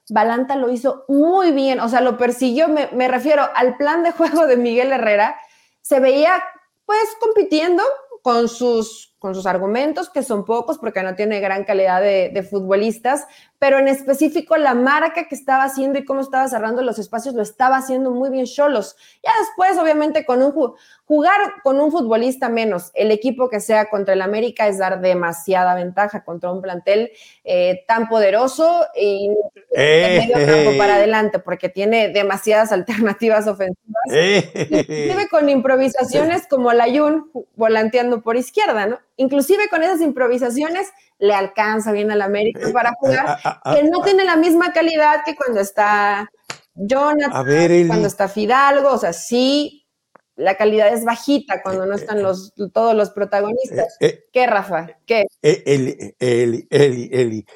[0.09, 4.47] Balanta lo hizo muy bien, o sea, lo persiguió, me, refiero al plan de juego
[4.47, 5.37] de Miguel Herrera,
[5.81, 6.43] se veía
[6.85, 7.83] pues compitiendo
[8.23, 13.27] con sus, con sus argumentos, que son pocos porque no tiene gran calidad de, futbolistas,
[13.59, 17.43] pero en específico la marca que estaba haciendo y cómo estaba cerrando los espacios lo
[17.43, 18.97] estaba haciendo muy bien Cholos.
[19.25, 20.53] Ya después, obviamente, con un
[21.05, 25.75] jugar con un futbolista menos, el equipo que sea contra el América es dar demasiada
[25.75, 27.11] ventaja contra un plantel
[27.45, 29.31] eh, tan poderoso y
[29.75, 33.79] eh, medio campo para adelante, porque tiene demasiadas alternativas ofensivas.
[34.13, 38.99] Eh, con improvisaciones como la Jun volanteando por izquierda, ¿no?
[39.17, 43.39] Inclusive con esas improvisaciones le alcanza bien al América para jugar,
[43.75, 46.29] que no tiene la misma calidad que cuando está
[46.75, 49.85] Jonathan, cuando está Fidalgo, o sea, sí
[50.39, 53.97] la calidad es bajita cuando no están los, todos los protagonistas.
[54.01, 54.87] Eh, eh, ¿Qué, Rafa?
[55.05, 55.25] ¿Qué?
[55.43, 57.47] Eh, Eli, Eli, Eli, Eli.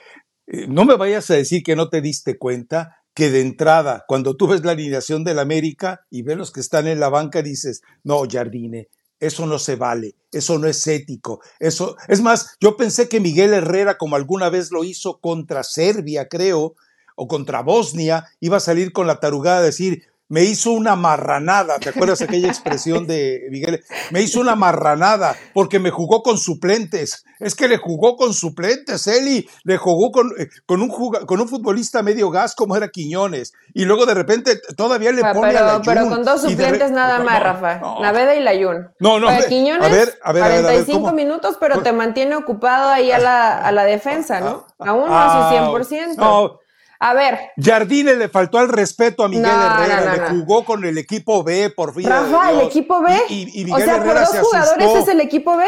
[0.66, 4.48] No me vayas a decir que no te diste cuenta que de entrada, cuando tú
[4.48, 8.22] ves la alineación del América y ves los que están en la banca, dices, no,
[8.28, 8.88] Jardine,
[9.22, 11.40] eso no se vale, eso no es ético.
[11.60, 16.28] Eso, es más, yo pensé que Miguel Herrera, como alguna vez lo hizo contra Serbia,
[16.28, 16.74] creo,
[17.14, 21.78] o contra Bosnia, iba a salir con la tarugada de decir, me hizo una marranada,
[21.78, 23.84] ¿te acuerdas aquella expresión de Miguel?
[24.12, 27.26] Me hizo una marranada porque me jugó con suplentes.
[27.38, 31.48] Es que le jugó con suplentes, Eli, le jugó con, eh, con, un, con un
[31.48, 33.52] futbolista medio gas como era Quiñones.
[33.74, 36.90] Y luego de repente todavía le ah, pone pero, a la Pero con dos suplentes
[36.92, 37.82] nada más, Rafa.
[38.00, 38.88] Naveda y Layun.
[39.00, 39.26] No, no.
[39.26, 43.58] Para Quiñones, a ver, a ver, 45 minutos, pero te mantiene ocupado ahí a la,
[43.58, 44.66] a la defensa, ¿no?
[44.78, 46.14] Aún no a su 100%.
[46.16, 46.61] Ah, no,
[47.02, 47.50] a ver.
[47.56, 51.92] Jardine le faltó al respeto a Miguel Herrera, le jugó con el equipo B por
[51.92, 52.08] fin.
[52.08, 53.22] Rafa, el equipo B.
[53.28, 55.66] Y, Miguel o sea, Herrera por dos jugadores es el equipo B.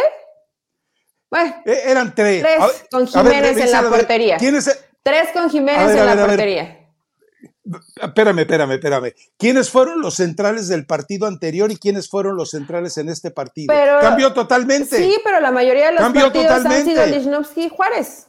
[1.29, 2.41] Bueno, e, eran tres.
[2.41, 4.37] Tres con Jiménez en la portería.
[4.37, 6.81] ¿Quién es Tres con Jiménez en la portería.
[8.01, 9.13] Espérame, espérame, espérame.
[9.37, 13.75] ¿Quiénes fueron los centrales del partido anterior y quiénes fueron los centrales en este partido?
[14.01, 14.99] Cambió totalmente.
[14.99, 16.91] Sí, pero la mayoría de los Cambió partidos totalmente.
[17.01, 18.29] han sido Lichnowsky y Juárez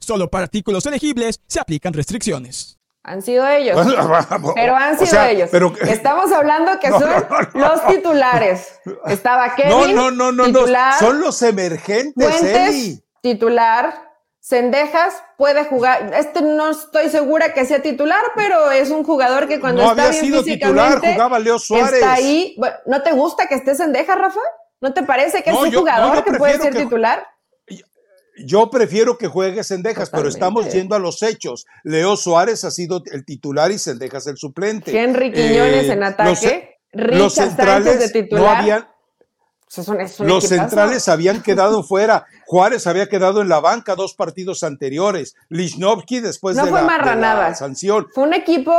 [0.00, 2.80] Solo para artículos elegibles se aplican restricciones.
[3.02, 3.76] Han sido ellos.
[4.54, 5.50] pero han sido ellos.
[5.82, 7.10] Estamos hablando que son
[7.54, 8.80] los titulares.
[9.06, 9.94] Estaba Kevin.
[9.94, 14.10] No, no, no, titular, Son los emergentes, Fuentes, titular.
[14.42, 16.12] Cendejas puede jugar.
[16.14, 20.08] Este no estoy segura que sea titular, pero es un jugador que cuando está había
[20.10, 21.92] bien sido titular, jugaba Leo Suárez.
[21.92, 22.56] Está ahí.
[22.86, 24.40] ¿No te gusta que esté Cendejas, Rafa?
[24.80, 27.26] ¿No te parece que es un jugador que puede ser titular?
[28.44, 31.66] Yo prefiero que juegue Sendejas, pero estamos yendo a los hechos.
[31.84, 34.96] Leo Suárez ha sido el titular y Sendejas el suplente.
[34.98, 36.78] Henry Quiñones en eh, ataque.
[36.92, 38.42] Los, centrales de titular.
[38.42, 38.88] No habían,
[40.20, 42.26] los centrales habían quedado fuera.
[42.46, 45.36] Juárez había quedado en la banca dos partidos anteriores.
[45.48, 48.08] Lichnowsky después de, la, sanción.
[48.12, 48.72] Fue un equipo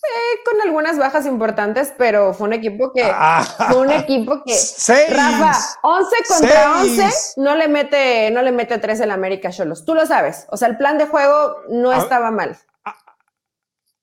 [0.00, 3.02] Eh, con algunas bajas importantes, pero fue un equipo que.
[3.02, 3.44] Ah.
[3.68, 4.54] fue un equipo que.
[4.54, 9.84] Seis, Rafa, 11 contra 11, no le mete, no le mete 3 el América Cholos.
[9.84, 10.46] Tú lo sabes.
[10.50, 12.56] O sea, el plan de juego no estaba mal.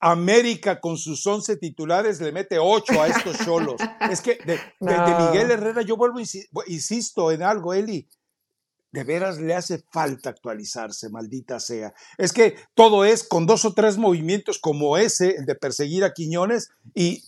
[0.02, 3.76] América con sus 11 titulares le mete 8 a estos Cholos.
[4.12, 6.20] es que de, Miguel Herrera, yo vuelvo,
[6.68, 8.08] insisto en algo, Eli
[8.96, 11.94] de veras le hace falta actualizarse, maldita sea.
[12.18, 16.14] Es que todo es con dos o tres movimientos como ese, el de perseguir a
[16.14, 17.22] Quiñones, y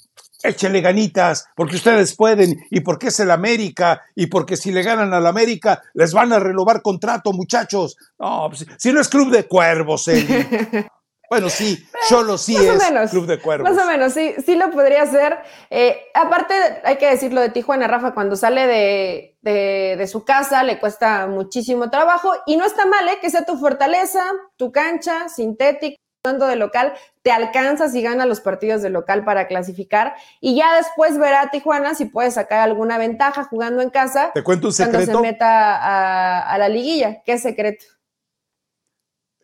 [0.43, 5.13] échenle ganitas, porque ustedes pueden, y porque es el América, y porque si le ganan
[5.13, 7.97] al América, les van a renovar contrato, muchachos.
[8.17, 10.25] No, pues, si no es club de cuervos, Eli.
[11.29, 13.69] Bueno, sí, solo sí es Club de Cuervos.
[13.69, 15.37] Más o menos, sí, sí lo podría hacer.
[15.69, 20.79] Eh, aparte, hay que decirlo de Tijuana, Rafa, cuando sale de, de, su casa le
[20.79, 23.17] cuesta muchísimo trabajo y no está mal, ¿eh?
[23.21, 24.23] Que sea tu fortaleza,
[24.55, 25.97] tu cancha, sintética,
[26.33, 31.17] de local, te alcanzas y gana los partidos de local para clasificar y ya después
[31.17, 34.31] verá a Tijuana si puede sacar alguna ventaja jugando en casa.
[34.33, 34.97] Te cuento un secreto.
[34.97, 37.21] Cuando se meta a, a la liguilla.
[37.23, 37.85] ¿Qué secreto?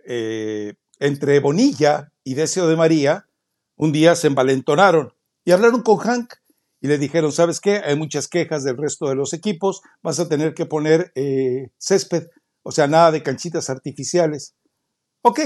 [0.06, 3.28] Eh, entre Bonilla y Deseo de María,
[3.76, 5.14] un día se envalentonaron
[5.46, 6.34] y hablaron con Hank
[6.82, 7.78] y le dijeron, ¿sabes qué?
[7.78, 12.28] Hay muchas quejas del resto de los equipos, vas a tener que poner eh, césped,
[12.62, 14.56] o sea, nada de canchitas artificiales.
[15.22, 15.40] Ok.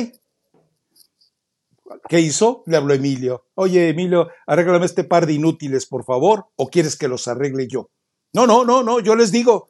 [2.10, 2.64] ¿Qué hizo?
[2.66, 3.46] Le habló Emilio.
[3.56, 7.92] Oye, Emilio, arréglame este par de inútiles, por favor, o quieres que los arregle yo.
[8.34, 9.70] No, no, no, no, yo les digo,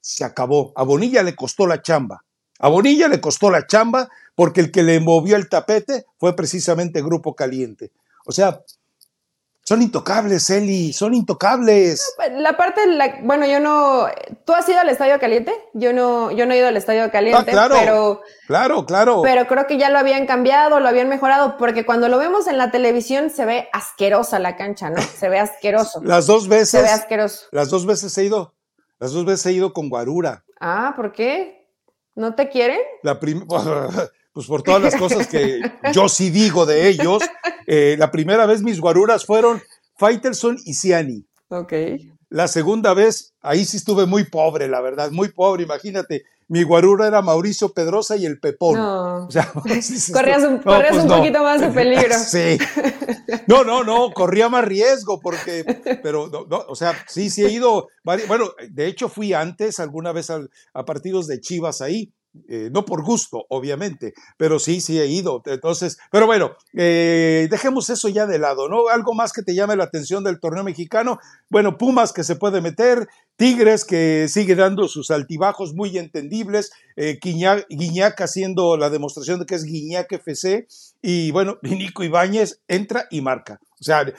[0.00, 0.72] se acabó.
[0.76, 2.24] A Bonilla le costó la chamba.
[2.58, 7.02] A Bonilla le costó la chamba porque el que le movió el tapete fue precisamente
[7.02, 7.92] Grupo Caliente.
[8.24, 8.60] O sea,
[9.68, 12.14] son intocables, Eli, son intocables.
[12.14, 14.06] Pues, la parte, la, bueno, yo no.
[14.44, 15.52] ¿Tú has ido al Estadio Caliente?
[15.74, 18.20] Yo no, yo no he ido al Estadio Caliente, ah, claro, pero.
[18.46, 19.22] Claro, claro.
[19.22, 22.58] Pero creo que ya lo habían cambiado, lo habían mejorado, porque cuando lo vemos en
[22.58, 25.02] la televisión se ve asquerosa la cancha, ¿no?
[25.02, 26.00] Se ve asqueroso.
[26.04, 26.68] las dos veces.
[26.68, 27.46] Se ve asqueroso.
[27.50, 28.54] Las dos veces he ido.
[29.00, 30.44] Las dos veces he ido con Guarura.
[30.60, 31.65] Ah, ¿por qué?
[32.16, 32.80] ¿No te quieren?
[33.02, 33.46] La primera.
[34.32, 35.60] pues por todas las cosas que
[35.92, 37.22] yo sí digo de ellos.
[37.66, 39.62] Eh, la primera vez mis guaruras fueron
[39.96, 41.24] Faitelson y Ciani.
[41.48, 41.72] Ok.
[42.28, 46.24] La segunda vez, ahí sí estuve muy pobre, la verdad, muy pobre, imagínate.
[46.48, 48.74] Mi guarura era Mauricio Pedrosa y el Pepón.
[48.74, 49.28] No.
[50.12, 52.14] corrías un, pues poquito más de peligro.
[52.18, 52.58] sí.
[53.46, 55.64] No, no, no, corría más riesgo porque,
[56.02, 56.30] pero,
[56.68, 61.26] o sea, sí, sí he ido, bueno, de hecho fui antes alguna vez a partidos
[61.26, 62.12] de Chivas ahí
[62.48, 65.42] eh, no por gusto, obviamente, pero sí, sí he ido.
[65.46, 68.88] Entonces, pero bueno, eh, dejemos eso ya de lado, ¿no?
[68.88, 71.18] Algo más que te llame la atención del torneo mexicano.
[71.48, 77.18] Bueno, Pumas que se puede meter, Tigres que sigue dando sus altibajos muy entendibles, eh,
[77.22, 80.66] Guiñac, haciendo la demostración de que es Guiñac FC,
[81.02, 83.60] y bueno, Nico Ibáñez entra y marca.
[83.78, 84.10] O sea,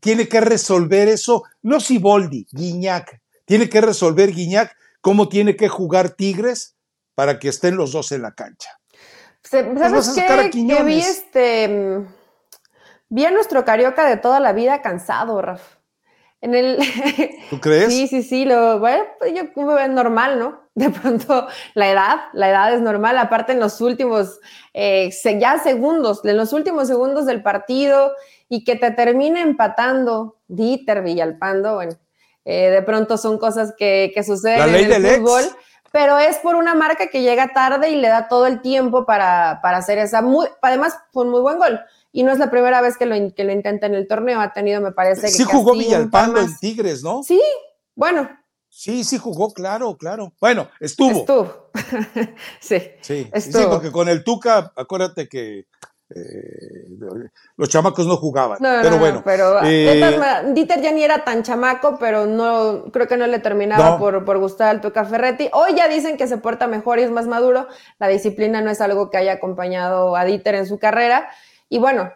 [0.00, 6.10] tiene que resolver eso, no Siboldi, Guiñac, tiene que resolver Guiñac cómo tiene que jugar
[6.10, 6.76] Tigres
[7.18, 8.78] para que estén los dos en la cancha.
[9.42, 10.50] ¿Sabes qué?
[10.52, 12.06] Que vi este.
[13.08, 15.78] Vi a nuestro carioca de toda la vida cansado, Raf.
[16.40, 16.78] En el...
[17.50, 17.92] ¿Tú crees?
[17.92, 18.44] Sí, sí, sí.
[18.44, 20.60] Lo, bueno, pues yo es normal, ¿no?
[20.76, 23.18] De pronto, la edad, la edad es normal.
[23.18, 24.38] Aparte, en los últimos,
[24.72, 28.12] eh, ya segundos, en los últimos segundos del partido
[28.48, 31.96] y que te termine empatando Dieter Villalpando, bueno,
[32.44, 35.42] eh, de pronto son cosas que, que suceden en el fútbol
[35.92, 39.52] pero es por una marca que llega tarde y le da todo el tiempo para,
[39.62, 40.22] hacer esa.
[40.22, 41.80] Muy, además, fue un muy buen gol.
[42.12, 44.40] Y no es la primera vez que lo, que lo intenta en el torneo.
[44.40, 45.28] Ha tenido, me parece.
[45.28, 47.22] Sí jugó Villalpando en Tigres, ¿no?
[47.22, 47.40] Sí,
[47.94, 48.28] bueno.
[48.70, 50.32] Sí, sí jugó, claro, claro.
[50.40, 51.20] Bueno, estuvo.
[51.20, 51.70] Estuvo.
[52.60, 52.82] sí.
[53.00, 55.66] Sí, sí, porque con el Tuca, acuérdate que
[56.10, 56.86] eh,
[57.56, 58.58] los chamacos no jugaban.
[58.60, 59.22] pero bueno.
[59.24, 63.98] pero eh, Dieter ya ni era tan chamaco, pero no creo que no le terminaba
[63.98, 65.50] por, por, gustar al Tuca Ferretti.
[65.52, 67.68] Hoy ya dicen que se porta mejor y es más maduro.
[67.98, 71.28] La disciplina no es algo que haya acompañado a Dieter en su carrera.
[71.68, 72.10] Y bueno,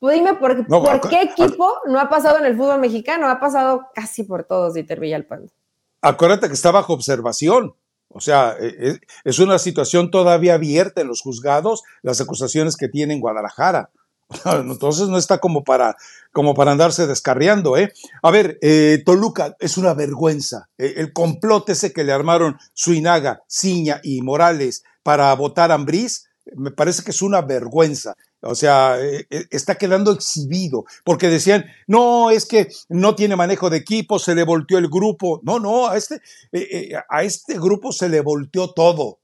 [0.00, 3.28] dime por, ¿por qué equipo no ha pasado en el fútbol mexicano.
[3.28, 5.52] Ha pasado casi por todos Dieter Villalpando.
[6.00, 7.74] Acuérdate que está bajo observación.
[8.12, 12.88] O sea, e, e, es una situación todavía abierta en los juzgados, las acusaciones que
[12.88, 13.90] tiene en Guadalajara.
[14.44, 15.96] Entonces no está como para,
[16.32, 17.92] como para andarse descarriando, ¿eh?
[18.22, 20.68] A ver, eh, Toluca es una vergüenza.
[20.78, 26.28] E, el complot ese que le armaron Suinaga, Ciña y Morales para votar a Ambriz,
[26.54, 28.16] me parece que es una vergüenza.
[28.42, 33.70] O sea, eh, eh, está quedando exhibido, porque decían, no, es que no tiene manejo
[33.70, 35.40] de equipo, se le volteó el grupo.
[35.44, 36.20] No, no, a este,
[36.52, 39.20] eh, a este grupo se le volteó todo.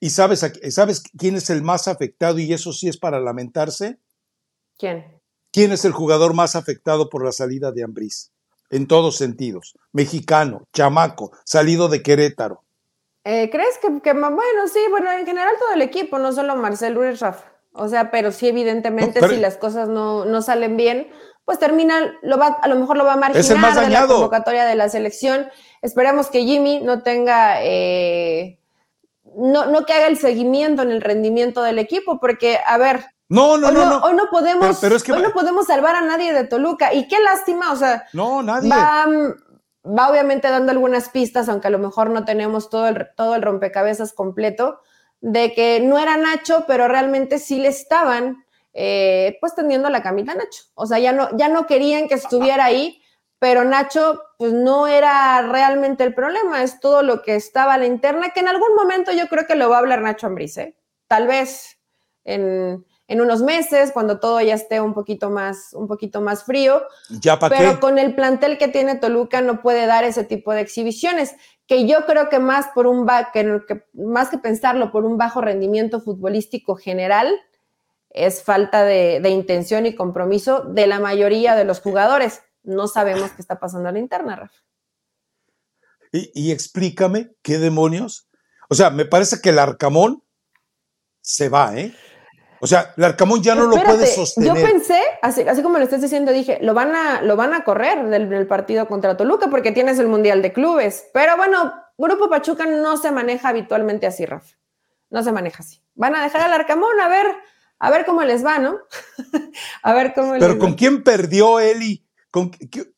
[0.00, 3.98] ¿Y sabes, sabes quién es el más afectado y eso sí es para lamentarse?
[4.78, 5.18] ¿Quién?
[5.52, 8.32] ¿quién es el jugador más afectado por la salida de Ambriz?
[8.70, 9.74] En todos sentidos.
[9.92, 12.62] Mexicano, chamaco, salido de Querétaro.
[13.24, 17.18] Eh, ¿Crees que, bueno, sí, bueno, en general todo el equipo, no solo Marcel Ruiz
[17.20, 17.57] Rafa.
[17.78, 21.08] O sea, pero sí, evidentemente, si las cosas no, no, salen bien,
[21.44, 24.74] pues termina, lo va, a lo mejor lo va a marginar de la convocatoria de
[24.74, 25.48] la selección.
[25.80, 28.60] Esperemos que Jimmy no tenga, eh,
[29.36, 33.58] no, no que haga el seguimiento en el rendimiento del equipo, porque, a ver, no,
[33.58, 36.94] no, no, Hoy no podemos, hoy no podemos salvar a nadie de Toluca.
[36.94, 38.06] Y qué lástima, o sea.
[38.14, 38.70] No, nadie.
[38.70, 39.06] Va,
[39.84, 43.42] va obviamente dando algunas pistas, aunque a lo mejor no tenemos todo el, todo el
[43.42, 44.80] rompecabezas completo,
[45.20, 50.32] de que no era Nacho, pero realmente sí le estaban eh, pues tendiendo la camita
[50.32, 50.64] a Nacho.
[50.74, 53.02] O sea, ya no, ya no querían que estuviera ahí,
[53.38, 57.86] pero Nacho pues no era realmente el problema, es todo lo que estaba a la
[57.86, 60.76] interna, que en algún momento yo creo que lo va a hablar Nacho Ambriz, ¿eh?
[61.08, 61.78] tal vez
[62.24, 66.82] en, en unos meses, cuando todo ya esté un poquito más, un poquito más frío.
[67.08, 71.34] ¿Ya pero con el plantel que tiene Toluca no puede dar ese tipo de exhibiciones,
[71.68, 75.42] que yo creo que más por un que, que, más que pensarlo por un bajo
[75.42, 77.38] rendimiento futbolístico general,
[78.08, 82.42] es falta de, intención y compromiso de la mayoría de los jugadores.
[82.62, 84.58] No sabemos qué está pasando en la interna, Rafa.
[86.10, 88.28] Y, y explícame qué demonios.
[88.70, 90.24] O sea, me parece que el Arcamón
[91.20, 91.94] se va, ¿eh?
[92.60, 94.56] O sea, el Arcamón ya no lo puede sostener.
[94.56, 98.08] Yo pensé, así, como lo estás diciendo, dije, lo van a, lo van a correr
[98.08, 101.06] del, partido contra Toluca porque tienes el Mundial de Clubes.
[101.12, 104.56] Pero bueno, Grupo Pachuca no se maneja habitualmente así, Rafa.
[105.10, 105.82] No se maneja así.
[105.94, 107.26] Van a dejar al Arcamón a ver,
[107.78, 108.78] a ver cómo les va, ¿no?
[109.82, 112.04] a ver cómo Pero ¿con quién perdió Eli?
[112.30, 112.50] ¿Con,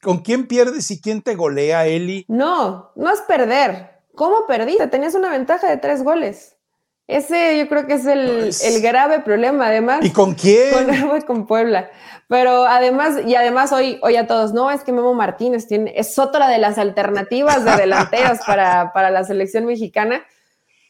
[0.02, 2.24] ¿Con quién pierdes y quién te golea, Eli?
[2.28, 4.02] No, no es perder.
[4.14, 4.86] ¿Cómo perdiste?
[4.88, 6.56] Tenías una ventaja de tres goles.
[7.10, 10.04] Ese yo creo que es el, grave problema, además.
[10.04, 10.72] ¿Y con quién?
[11.08, 11.90] Con, con, Puebla.
[12.28, 16.18] Pero además, y además hoy, hoy a todos, no, es que Memo Martínez tiene, es
[16.18, 20.24] otra de las alternativas de delanteros para, para, la selección mexicana.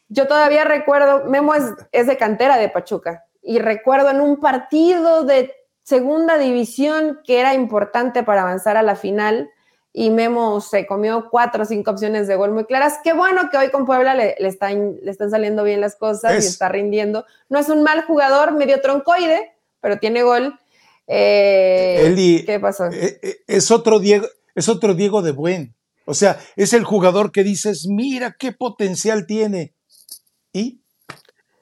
[0.09, 5.25] Yo todavía recuerdo, Memo es, es de cantera de Pachuca, y recuerdo en un partido
[5.25, 9.51] de segunda división que era importante para avanzar a la final,
[9.93, 12.99] y Memo se comió cuatro o cinco opciones de gol muy claras.
[13.03, 16.47] Qué bueno que hoy con Puebla le, están, le están saliendo bien las cosas y
[16.47, 17.25] está rindiendo.
[17.49, 20.59] No es un mal jugador, medio troncoide, pero tiene gol.
[21.09, 22.87] Eh, ¿Qué pasó?
[22.87, 25.75] Eh, eh, es, otro Diego, es otro Diego de Buen.
[26.05, 29.75] O sea, es el jugador que dices, mira qué potencial tiene.
[30.53, 30.83] Y,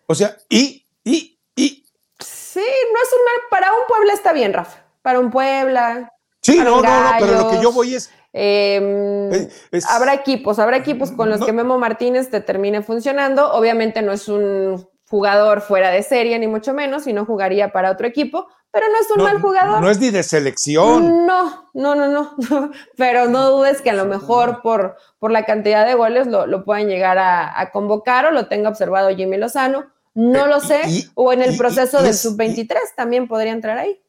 [0.07, 1.87] o sea, y, y, y.
[2.19, 4.85] Sí, no es un mal, para un Puebla está bien, Rafa.
[5.01, 6.13] Para un Puebla.
[6.43, 8.11] Sí, no, no, no, pero lo que yo voy es,
[8.41, 9.49] Em,
[9.89, 13.53] habrá equipos, habrá equipos con los que Memo Martínez te termine funcionando.
[13.53, 17.91] Obviamente no es un jugador fuera de serie, ni mucho menos, y no jugaría para
[17.91, 19.81] otro equipo, pero no es un mal jugador.
[19.81, 21.27] No es ni de selección.
[21.27, 22.71] No, no, no, no.
[22.97, 26.65] pero no dudes que a lo mejor por, por la cantidad de goles lo, lo
[26.65, 29.91] pueden llegar a, convocar o lo tenga observado Jimmy Lozano.
[30.15, 30.83] No lo sé.
[31.15, 34.01] o en el proceso del sub-23 también podría entrar ahí.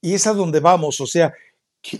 [0.00, 1.34] Y es a donde vamos, o sea,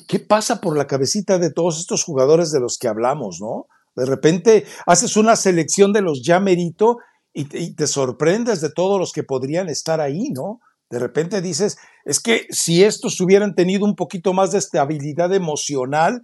[0.06, 3.66] ¿qué, pasa por la cabecita de todos estos jugadores de los que hablamos, no?
[3.94, 6.98] De repente haces una selección de los ya merito
[7.32, 10.60] y te, sorprendes de todos los que podrían estar ahí, ¿no?
[10.88, 16.22] De repente dices, es que si estos hubieran tenido un poquito más de estabilidad emocional,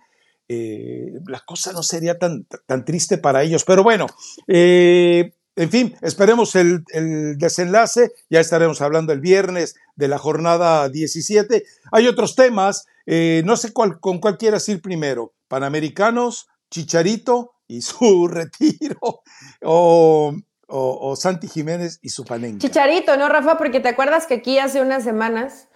[0.48, 3.64] eh, la cosa no sería tan, tan triste para ellos.
[3.64, 4.06] Pero bueno,
[4.46, 8.12] eh, en fin, esperemos el, el, desenlace.
[8.30, 11.64] Ya estaremos hablando el viernes de la jornada 17.
[11.92, 12.86] Hay otros temas.
[13.06, 15.34] Eh, no sé cuál, con cuál quieras ir primero.
[15.48, 19.22] Panamericanos, Chicharito y su retiro.
[19.62, 20.34] O,
[20.66, 22.66] o, Santi Jiménez y su panenca.
[22.66, 23.58] Chicharito, ¿no, Rafa?
[23.58, 25.68] Porque te acuerdas que aquí hace unas semanas,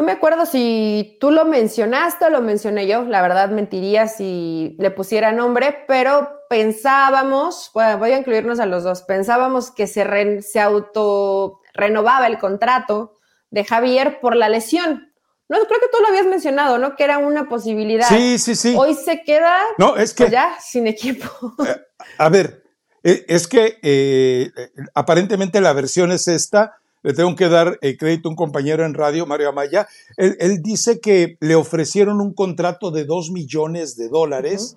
[0.00, 4.74] no me acuerdo si tú lo mencionaste o lo mencioné yo, la verdad mentiría si
[4.78, 10.40] le pusiera nombre, pero pensábamos, bueno, voy a incluirnos a los dos, pensábamos que se,
[10.40, 13.18] se auto renovaba el contrato
[13.50, 15.12] de Javier por la lesión.
[15.50, 16.96] No, creo que tú lo habías mencionado, ¿no?
[16.96, 18.08] Que era una posibilidad.
[18.08, 18.74] Sí, sí, sí.
[18.78, 21.28] Hoy se queda no, es que, ya sin equipo.
[21.66, 21.76] Eh,
[22.16, 22.64] a ver,
[23.02, 24.50] eh, es que eh,
[24.94, 26.79] aparentemente la versión es esta.
[27.02, 29.88] Le tengo que dar crédito a un compañero en radio, Mario Amaya.
[30.16, 34.76] Él, dice que le ofrecieron un contrato de dos millones de dólares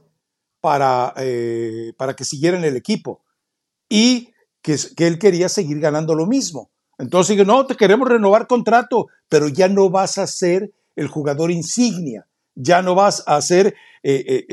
[0.61, 1.13] para,
[1.97, 3.21] para que siguiera en el equipo
[3.89, 4.29] y
[4.61, 6.71] que, que él quería seguir ganando lo mismo.
[6.97, 11.51] Entonces digo, no, te queremos renovar contrato, pero ya no vas a ser el jugador
[11.51, 14.45] insignia, ya no vas a ser eh, eh,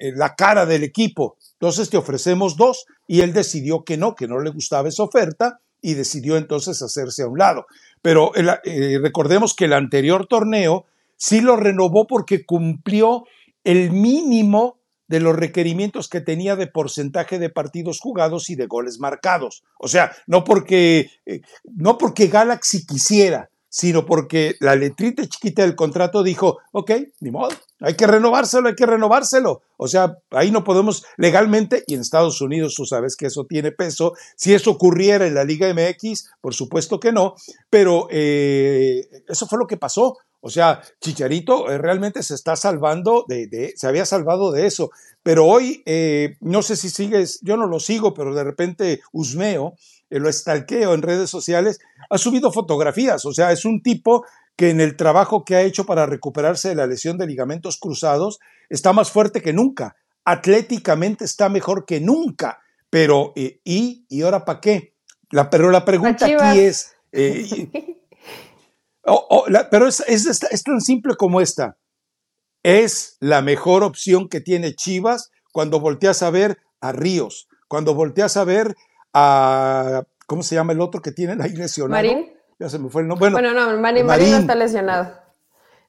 [0.00, 1.36] eh, la cara del equipo.
[1.52, 5.60] Entonces te ofrecemos dos y él decidió que no, que no le gustaba esa oferta
[5.84, 7.66] y decidió entonces hacerse a un lado.
[8.00, 13.24] pero eh, recordemos que el anterior torneo sí lo renovó porque cumplió
[13.64, 14.78] el mínimo
[15.08, 19.62] de los requerimientos que tenía de porcentaje de partidos jugados y de goles marcados.
[19.78, 25.74] O sea, no porque, eh, no porque Galaxy quisiera, sino porque la letrita chiquita del
[25.74, 27.48] contrato dijo, ok, ni modo,
[27.80, 29.62] hay que renovárselo, hay que renovárselo.
[29.76, 33.72] O sea, ahí no podemos legalmente, y en Estados Unidos tú sabes que eso tiene
[33.72, 37.34] peso, si eso ocurriera en la Liga MX, por supuesto que no,
[37.68, 40.18] pero eh, eso fue lo que pasó.
[40.46, 44.90] O sea, Chicharito eh, realmente se está salvando de, se había salvado de eso.
[45.22, 49.74] Pero hoy, eh, no sé si sigues, yo no lo sigo, pero de repente Usmeo,
[50.03, 53.24] eh, lo estalqueo en redes sociales, ha subido fotografías.
[53.24, 54.24] O sea, es un tipo
[54.56, 58.38] que en el trabajo que ha hecho para recuperarse de la lesión de ligamentos cruzados
[58.68, 59.96] está más fuerte que nunca.
[60.24, 62.60] Atléticamente está mejor que nunca.
[62.90, 64.94] Pero, ¿y, y ahora para qué?
[65.30, 66.94] La, pero la pregunta aquí es,
[69.70, 71.76] pero es, es, tan simple como esta.
[72.62, 78.36] Es la mejor opción que tiene Chivas cuando volteas a ver a Ríos, cuando volteas
[78.36, 78.76] a ver
[79.14, 81.90] a, ¿cómo se llama el otro que tienen ahí lesionado?
[81.92, 82.32] Marín.
[82.58, 83.30] Ya se me fue el nombre.
[83.30, 85.12] Bueno, no, Marín, Marín, no está lesionado.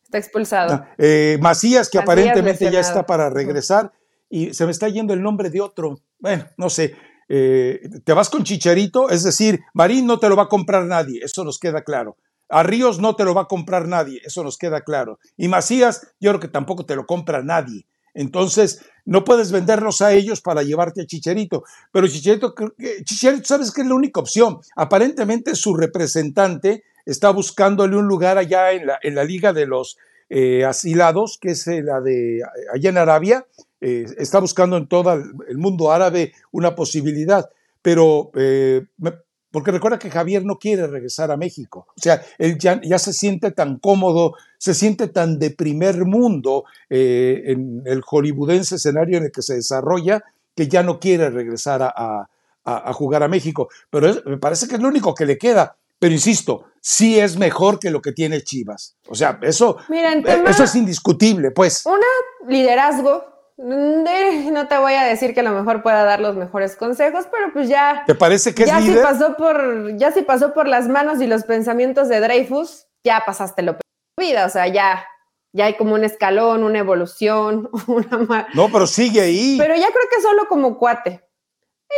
[0.03, 0.73] Está expulsado.
[0.73, 3.91] Ah, eh, Macías, que aparentemente ya está para regresar,
[4.29, 5.99] y se me está yendo el nombre de otro.
[6.19, 6.95] Bueno, no sé.
[7.27, 11.21] Eh, te vas con Chicharito, es decir, Marín no te lo va a comprar nadie,
[11.23, 12.17] eso nos queda claro.
[12.49, 15.19] A Ríos no te lo va a comprar nadie, eso nos queda claro.
[15.35, 17.87] Y Macías, yo creo que tampoco te lo compra nadie.
[18.13, 21.63] Entonces, no puedes venderlos a ellos para llevarte a Chicharito.
[21.91, 22.53] Pero Chicharito,
[23.03, 24.59] Chicharito, ¿sabes que es la única opción?
[24.75, 29.97] Aparentemente su representante está buscándole un lugar allá en la, en la Liga de los
[30.29, 32.41] eh, Asilados, que es eh, la de
[32.73, 33.45] allá en Arabia.
[33.79, 37.49] Eh, está buscando en todo el mundo árabe una posibilidad.
[37.81, 38.31] Pero
[39.55, 41.87] porque recuerda que Javier no quiere regresar a México.
[41.95, 47.41] O sea, él ya, se siente tan cómodo, se siente tan de primer mundo eh,
[47.45, 50.25] en el hollywoodense escenario en el que se desarrolla,
[50.57, 52.27] que ya no quiere regresar a,
[52.91, 53.69] jugar a México.
[53.89, 55.77] Pero me parece que es lo único que le queda.
[55.99, 58.97] Pero insisto, sí es mejor que lo que tiene Chivas.
[59.07, 61.85] O sea, eso, eso es indiscutible, pues.
[61.85, 62.05] Una,
[62.49, 63.23] liderazgo,
[63.57, 67.53] no te voy a decir que a lo mejor pueda dar los mejores consejos, pero
[67.53, 68.03] pues ya.
[68.05, 71.27] ¿Te parece que ya es si pasó por Ya si pasó por las manos y
[71.27, 73.77] los pensamientos de Dreyfus, ya pasaste lo
[74.19, 74.45] vida.
[74.45, 75.05] O sea, ya,
[75.53, 78.47] ya hay como un escalón, una evolución, una.
[78.53, 79.55] No, pero sigue ahí.
[79.57, 81.24] Pero ya creo que solo como cuate.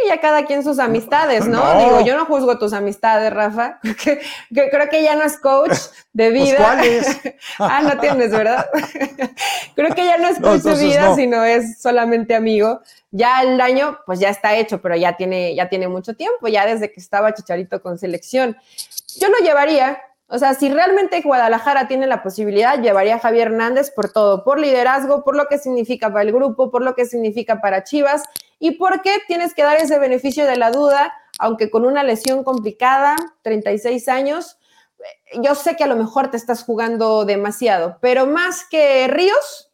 [0.04, 1.80] Y ya cada quien sus amistades, ¿no?
[1.80, 3.80] Digo, yo no juzgo tus amistades, Rafa.
[4.54, 5.78] Que, creo que ya no es coach
[6.14, 6.58] de pues, vida.
[6.58, 7.20] ¿Cuáles?
[7.60, 8.68] ah, no tienes, ¿verdad?
[9.76, 12.82] creo que ya no es coach de vida, sino es solamente amigo.
[13.12, 16.66] Ya el daño, pues ya está hecho, pero ya tiene, ya tiene mucho tiempo, ya
[16.66, 18.58] desde que estaba Chicharito con selección.
[19.20, 20.00] Yo lo llevaría,
[20.30, 24.60] o sea, si realmente Guadalajara tiene la posibilidad, llevaría a Javier Hernández por todo, por
[24.60, 28.24] liderazgo, por lo que significa para el grupo, por lo que significa para Chivas
[28.60, 32.44] y por qué tienes que dar ese beneficio de la duda, aunque con una lesión
[32.44, 34.58] complicada, 36 años.
[35.42, 39.67] Yo sé que a lo mejor te estás jugando demasiado, pero más que Ríos,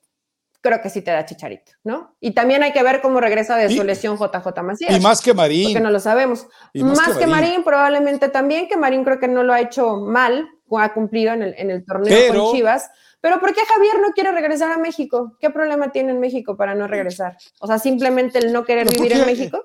[0.63, 2.15] creo que sí te da chicharito, ¿no?
[2.19, 4.97] Y también hay que ver cómo regresa de su lesión JJ Macías.
[4.97, 5.65] Y más que Marín.
[5.65, 6.47] Porque no lo sabemos.
[6.73, 7.63] más, que, Marín.
[7.63, 10.47] probablemente también, que Marín creo que no lo ha hecho mal,
[10.79, 12.89] ha cumplido en el, torneo con Chivas.
[13.21, 15.37] Pero ¿por qué Javier no quiere regresar a México?
[15.39, 17.37] ¿Qué problema tiene en México para no regresar?
[17.59, 19.63] O sea, simplemente el no querer vivir en México.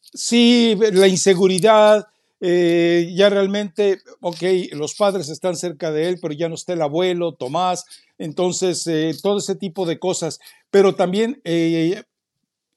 [0.00, 2.06] Sí, la inseguridad,
[2.40, 6.82] eh, ya realmente, ok, los padres están cerca de él, pero ya no está el
[6.82, 7.84] abuelo, Tomás,
[8.18, 10.38] entonces eh, todo ese tipo de cosas.
[10.70, 12.02] Pero también, eh,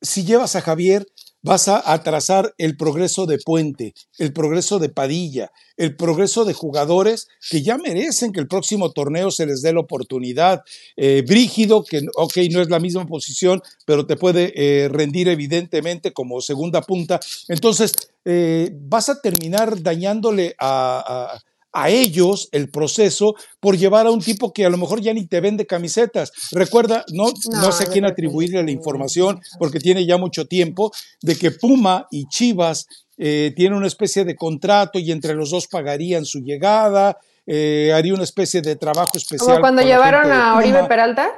[0.02, 1.06] si llevas a Javier,
[1.42, 7.28] vas a atrasar el progreso de Puente, el progreso de Padilla, el progreso de jugadores
[7.50, 10.64] que ya merecen que el próximo torneo se les dé la oportunidad.
[10.98, 16.12] Eh, Brígido, que ok, no es la misma posición, pero te puede eh, rendir evidentemente
[16.12, 17.20] como segunda punta.
[17.48, 17.94] Entonces,
[18.26, 21.40] eh, vas a terminar dañándole a a
[21.74, 25.40] ellos el proceso por llevar a un tipo que a lo mejor ya ni te
[25.40, 26.32] vende camisetas.
[26.52, 30.92] Recuerda, no, no, sé a quién atribuirle la información porque tiene ya mucho tiempo,
[31.22, 35.68] de que Puma y Chivas eh, tienen una especie de contrato y entre los dos
[35.68, 39.48] pagarían su llegada, eh, haría una especie de trabajo especial.
[39.48, 41.32] Como cuando llevaron a Oribe Peralta.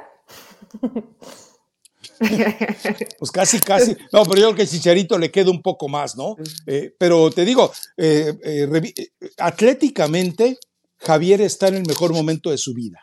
[3.18, 3.96] pues casi, casi.
[4.12, 6.36] No, pero yo creo que Chicharito le queda un poco más, ¿no?
[6.66, 9.08] Eh, pero te digo, eh, eh,
[9.38, 10.58] atléticamente,
[10.98, 13.00] Javier está en el mejor momento de su vida.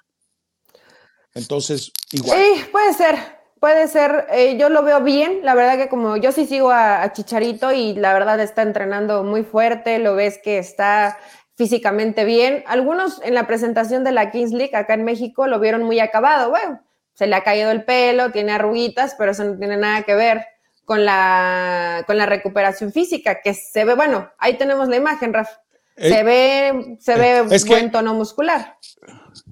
[1.34, 2.38] Entonces, igual.
[2.38, 3.16] Sí, puede ser,
[3.60, 4.28] puede ser.
[4.58, 5.42] yo lo veo bien.
[5.44, 9.44] La verdad que como yo sí sigo a, Chicharito y la verdad está entrenando muy
[9.44, 11.18] fuerte, lo ves que está
[11.56, 12.64] físicamente bien.
[12.68, 16.50] Algunos en la presentación de la Kings League acá en México lo vieron muy acabado.
[16.50, 16.80] Bueno,
[17.20, 20.46] se le ha caído el pelo, tiene arruguitas, pero eso no tiene nada que ver
[20.86, 25.62] con la, con la recuperación física, que se ve, bueno, ahí tenemos la imagen, Rafa.
[25.98, 28.78] Se eh, ve, se ve es buen tono muscular.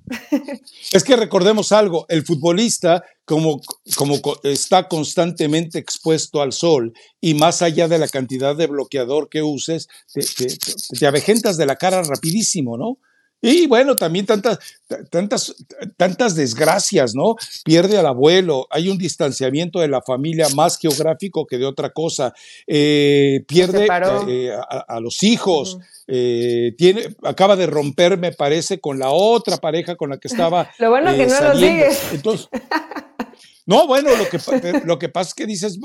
[0.93, 3.59] Es que recordemos algo, el futbolista como,
[3.97, 9.43] como está constantemente expuesto al sol y más allá de la cantidad de bloqueador que
[9.43, 10.21] uses, te,
[10.97, 12.99] te avejentas de la cara rapidísimo, ¿no?
[13.41, 14.57] Y bueno, también tantas,
[15.11, 15.55] tantas,
[15.95, 17.35] tantas desgracias, ¿no?
[17.63, 22.33] Pierde al abuelo, hay un distanciamiento de la familia más geográfico que de otra cosa,
[22.65, 23.87] eh, pierde
[24.27, 24.51] eh,
[24.87, 25.77] a, los hijos,
[26.07, 30.71] eh, tiene, acaba de romper, me parece, con la otra pareja con la que estaba.
[30.79, 32.13] Lo bueno que no lo sigues.
[32.13, 32.49] Entonces,
[33.67, 35.77] no, bueno, lo que, lo que pasa es que dices,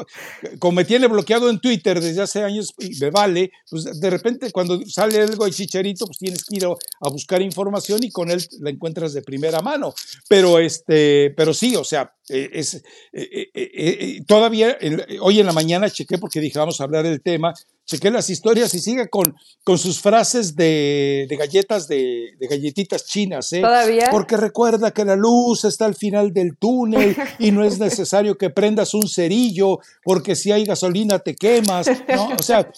[0.60, 4.52] como me tiene bloqueado en Twitter desde hace años y me vale, pues de repente
[4.52, 8.40] cuando sale algo de chicharito, pues tienes que ir a, buscar información y con él
[8.60, 9.92] la encuentras de primera mano.
[10.28, 12.74] Pero este, pero sí, o sea, eh, es,
[13.12, 14.78] eh, eh, todavía
[15.20, 17.52] hoy en la mañana chequé porque dije, vamos a hablar del tema,
[17.92, 19.34] chequé las historias y sigue con,
[19.64, 23.60] con sus frases de, galletas, de, galletitas chinas, ¿eh?
[23.60, 24.08] Todavía.
[24.10, 28.48] Porque recuerda que la luz está al final del túnel y no es necesario que
[28.48, 32.28] prendas un cerillo, porque si hay gasolina te quemas, ¿no?
[32.38, 32.70] O sea,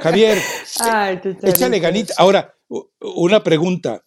[0.00, 0.38] Javier,
[1.42, 2.14] échale ganita.
[2.18, 2.54] Ahora,
[3.00, 4.02] una pregunta.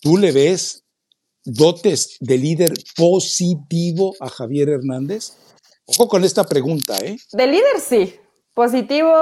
[0.00, 0.84] ¿Tú le ves
[1.44, 5.32] dotes de líder positivo a Javier Hernández?
[5.86, 7.16] Ojo con esta pregunta, ¿eh?
[7.32, 8.14] De líder sí.
[8.58, 9.14] Positivo.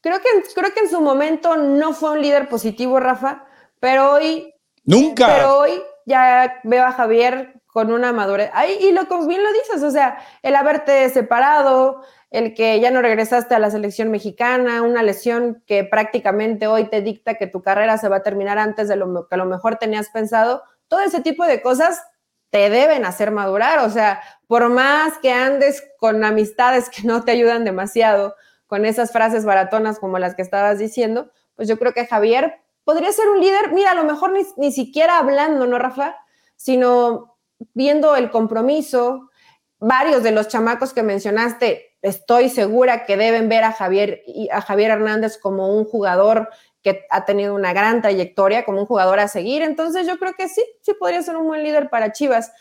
[0.00, 3.44] Creo que, creo que en su momento no fue un líder positivo, Rafa,
[3.78, 4.54] pero hoy.
[4.84, 5.26] Nunca.
[5.26, 8.48] Pero hoy ya veo a Javier con una madurez.
[8.54, 13.02] Ahí, y lo bien lo dices, o sea, el haberte separado, el que ya no
[13.02, 17.98] regresaste a la selección mexicana, una lesión que prácticamente hoy te dicta que tu carrera
[17.98, 21.20] se va a terminar antes de lo que a lo mejor tenías pensado, todo ese
[21.20, 22.02] tipo de cosas
[22.48, 23.80] te deben hacer madurar.
[23.80, 28.34] O sea, por más que andes con amistades que no te ayudan demasiado,
[28.66, 33.12] con esas frases baratonas como las que estabas diciendo, pues yo creo que Javier podría
[33.12, 36.16] ser un líder, mira, a lo mejor ni, ni siquiera hablando, ¿no, Rafa?
[36.56, 37.38] Sino
[37.74, 39.30] viendo el compromiso.
[39.78, 44.90] Varios de los chamacos que mencionaste, estoy segura que deben ver a Javier, a Javier
[44.90, 46.48] Hernández como un jugador
[46.82, 49.62] que ha tenido una gran trayectoria como un jugador a seguir.
[49.62, 52.52] Entonces yo creo que sí, sí podría ser un buen líder para Chivas.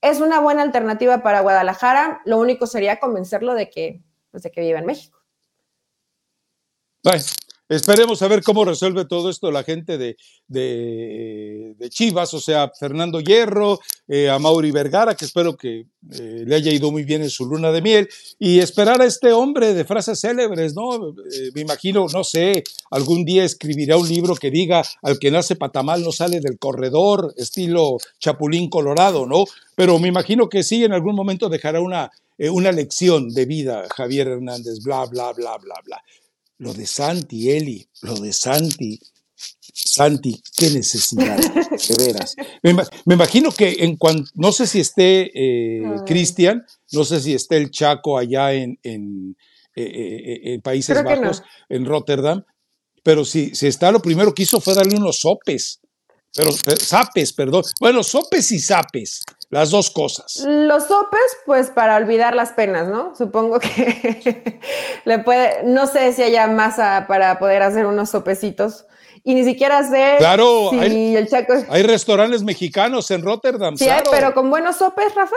[0.00, 2.20] Es una buena alternativa para Guadalajara.
[2.24, 5.18] Lo único sería convencerlo de que, pues, que vive en México.
[7.68, 10.16] Esperemos a ver cómo resuelve todo esto la gente de,
[10.46, 16.54] de, Chivas, o sea, Fernando Hierro, eh, a Mauri Vergara, que espero que eh, le
[16.54, 18.08] haya ido muy bien en su luna de miel,
[18.38, 21.10] y esperar a este hombre de frases célebres, ¿no?
[21.10, 25.54] Eh, me imagino, no sé, algún día escribirá un libro que diga, al que nace
[25.54, 29.44] patamal no sale del corredor, estilo Chapulín Colorado, ¿no?
[29.74, 34.28] Pero me imagino que sí, en algún momento dejará una, una lección de vida Javier
[34.28, 36.02] Hernández, bla, bla, bla, bla, bla.
[36.58, 39.00] Lo de Santi, Eli, lo de Santi.
[39.72, 42.34] Santi, qué necesidad, de veras.
[42.62, 47.58] Me, imagino que en cuanto, no sé si esté eh, Cristian, no sé si esté
[47.58, 49.36] el Chaco allá en, en,
[49.76, 52.44] eh, eh, Países Bajos, en Rotterdam,
[53.04, 55.80] pero si, si está, lo primero que hizo fue darle unos sopes,
[56.34, 57.62] pero, zapes, perdón.
[57.80, 59.22] Bueno, sopes y zapes.
[59.50, 60.44] Las dos cosas.
[60.46, 63.14] Los sopes, pues para olvidar las penas, ¿no?
[63.16, 64.60] Supongo que
[65.04, 68.84] le puede, no sé si haya masa para poder hacer unos sopecitos.
[69.24, 71.54] Y ni siquiera sé claro, hay, el Chaco...
[71.70, 73.76] Hay restaurantes mexicanos en Rotterdam.
[73.76, 75.36] Sí, pero con buenos sopes, Rafa.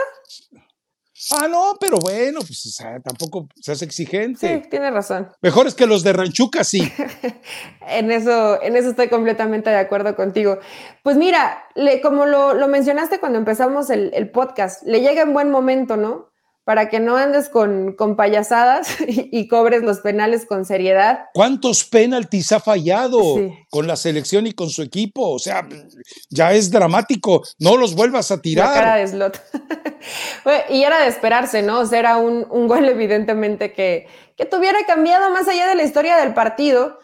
[1.30, 4.62] Ah, no, pero bueno, pues o sea, tampoco seas exigente.
[4.62, 5.30] Sí, tienes razón.
[5.40, 6.92] Mejor es que los de Ranchuca, sí.
[7.88, 10.58] en, eso, en eso estoy completamente de acuerdo contigo.
[11.02, 15.32] Pues mira, le, como lo, lo, mencionaste cuando empezamos el, el, podcast, le llega en
[15.32, 16.31] buen momento, ¿no?
[16.64, 21.26] Para que no andes con, con payasadas y, cobres los penales con seriedad.
[21.34, 23.20] ¿Cuántos penaltis ha fallado
[23.68, 25.30] con la selección y con su equipo?
[25.30, 25.66] O sea,
[26.30, 28.68] ya es dramático, no los vuelvas a tirar.
[28.68, 29.42] La cara de slot.
[30.70, 31.80] y era de esperarse, ¿no?
[31.80, 34.06] O sea, era un, un gol evidentemente que,
[34.36, 36.98] que tuviera cambiado más allá de la historia del partido.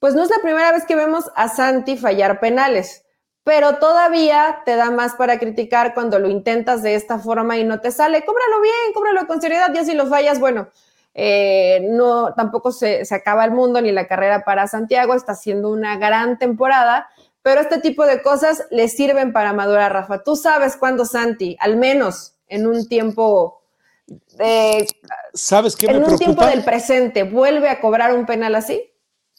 [0.00, 3.03] Pues no es la primera vez que vemos a Santi fallar penales
[3.44, 7.80] pero todavía te da más para criticar cuando lo intentas de esta forma y no
[7.80, 8.24] te sale.
[8.24, 10.68] Cóbralo bien, cóbralo con seriedad, ya si lo fallas, bueno,
[11.12, 15.70] eh, no, tampoco se, se, acaba el mundo ni la carrera para Santiago, está haciendo
[15.70, 17.08] una gran temporada,
[17.42, 20.24] pero este tipo de cosas le sirven para madurar, Rafa.
[20.24, 23.62] Tú sabes cuándo Santi, al menos en un tiempo
[24.06, 24.86] de...
[25.34, 28.90] ¿Sabes qué En un tiempo del presente, ¿vuelve a cobrar un penal así?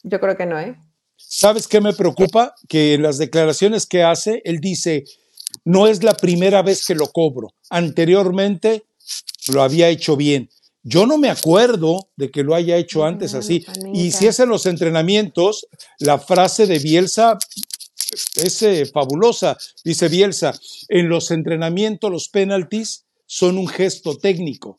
[0.03, 0.77] Yo creo que no, ¿eh?
[1.17, 2.55] ¿Sabes qué me preocupa?
[2.67, 5.05] Que en las declaraciones que hace, él dice,
[5.63, 7.53] no es la primera vez que lo cobro.
[7.69, 8.85] Anteriormente
[9.47, 10.49] lo había hecho bien.
[10.83, 13.65] Yo no me acuerdo de que lo haya hecho antes así.
[13.93, 17.39] Y si es en los entrenamientos, la frase de Bielsa
[18.35, 19.57] es eh, fabulosa.
[19.83, 20.53] Dice Bielsa,
[20.89, 24.77] en los entrenamientos los penaltis son un gesto técnico.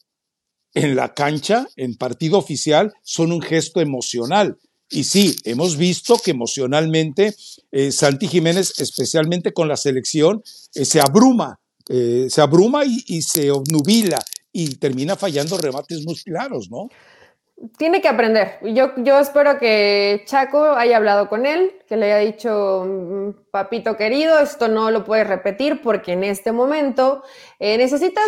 [0.74, 4.58] En la cancha, en partido oficial, son un gesto emocional.
[4.90, 7.34] Y sí, hemos visto que emocionalmente
[7.72, 10.42] eh, Santi Jiménez, especialmente con la selección,
[10.74, 11.58] eh, se abruma,
[11.88, 14.18] se abruma y, y se obnubila
[14.52, 16.88] y termina fallando remates muy claros, ¿no?
[17.78, 18.58] Tiene que aprender.
[18.62, 23.96] Yo, yo espero que Chaco haya hablado con él, que le haya dicho, mm, papito
[23.96, 27.22] querido, esto no lo puedes repetir porque en este momento
[27.58, 28.26] eh, necesitas,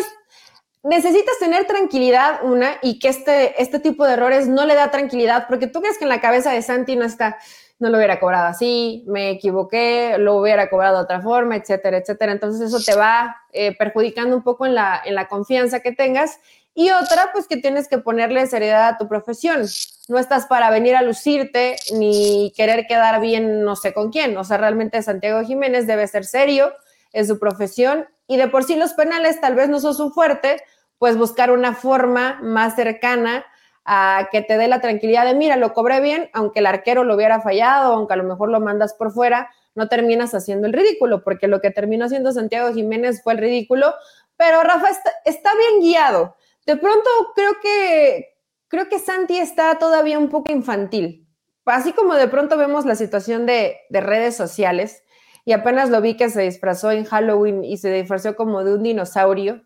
[0.83, 5.47] necesitas tener tranquilidad, una, y que este, este tipo de errores no le da tranquilidad,
[5.49, 7.39] porque tú crees que en la cabeza de Santi no está,
[7.79, 12.33] no lo hubiera cobrado así, me equivoqué, lo hubiera cobrado de otra forma, etcétera, etcétera.
[12.33, 16.41] Entonces eso te va eh, perjudicando un poco en la, en la confianza que tengas.
[16.74, 19.64] Y otra, pues que tienes que ponerle seriedad a tu profesión.
[20.09, 24.37] No estás para venir a lucirte ni querer quedar bien no sé con quién.
[24.37, 26.72] O sea, realmente Santiago Jiménez debe ser serio,
[27.12, 30.62] en su profesión y de por sí los penales tal vez no son su fuerte,
[30.99, 33.45] pues buscar una forma más cercana
[33.85, 37.16] a que te dé la tranquilidad de, mira, lo cobré bien, aunque el arquero lo
[37.16, 41.24] hubiera fallado, aunque a lo mejor lo mandas por fuera, no terminas haciendo el ridículo,
[41.24, 43.95] porque lo que terminó haciendo Santiago Jiménez fue el ridículo,
[44.37, 44.89] pero Rafa
[45.24, 46.37] está, bien guiado.
[46.66, 48.37] De pronto creo que,
[48.68, 51.26] creo que Santi está todavía un poco infantil.
[51.64, 55.03] Así como de pronto vemos la situación de, de redes sociales,
[55.49, 58.82] y apenas lo vi que se disfrazó en Halloween y se disfrazó como de un
[58.82, 59.62] dinosaurio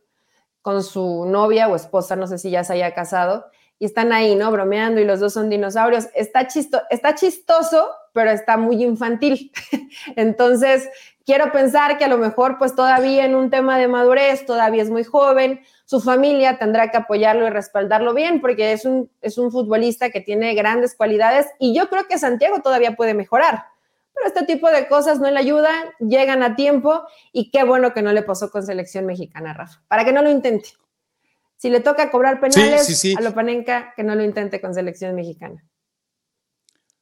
[0.61, 3.47] con su novia o esposa, no sé si ya se haya casado,
[3.81, 4.53] y están ahí, ¿no?
[4.53, 6.07] Bromeando y los dos son dinosaurios.
[6.15, 9.51] Está, chisto, está chistoso, pero está muy infantil.
[10.15, 10.89] Entonces,
[11.27, 14.91] quiero pensar que a lo mejor, pues todavía en un tema de madurez, todavía es
[14.91, 19.51] muy joven, su familia tendrá que apoyarlo y respaldarlo bien, porque es un, es un
[19.51, 23.72] futbolista que tiene grandes cualidades y yo creo que Santiago todavía puede mejorar.
[24.15, 27.03] Pero este tipo de cosas no le ayudan, llegan a tiempo
[27.33, 30.31] y qué bueno que no le pasó con selección mexicana, Rafa, para que no lo
[30.31, 30.71] intente.
[31.57, 35.65] Si le toca cobrar penales a Lopanenka, que no lo intente con selección mexicana.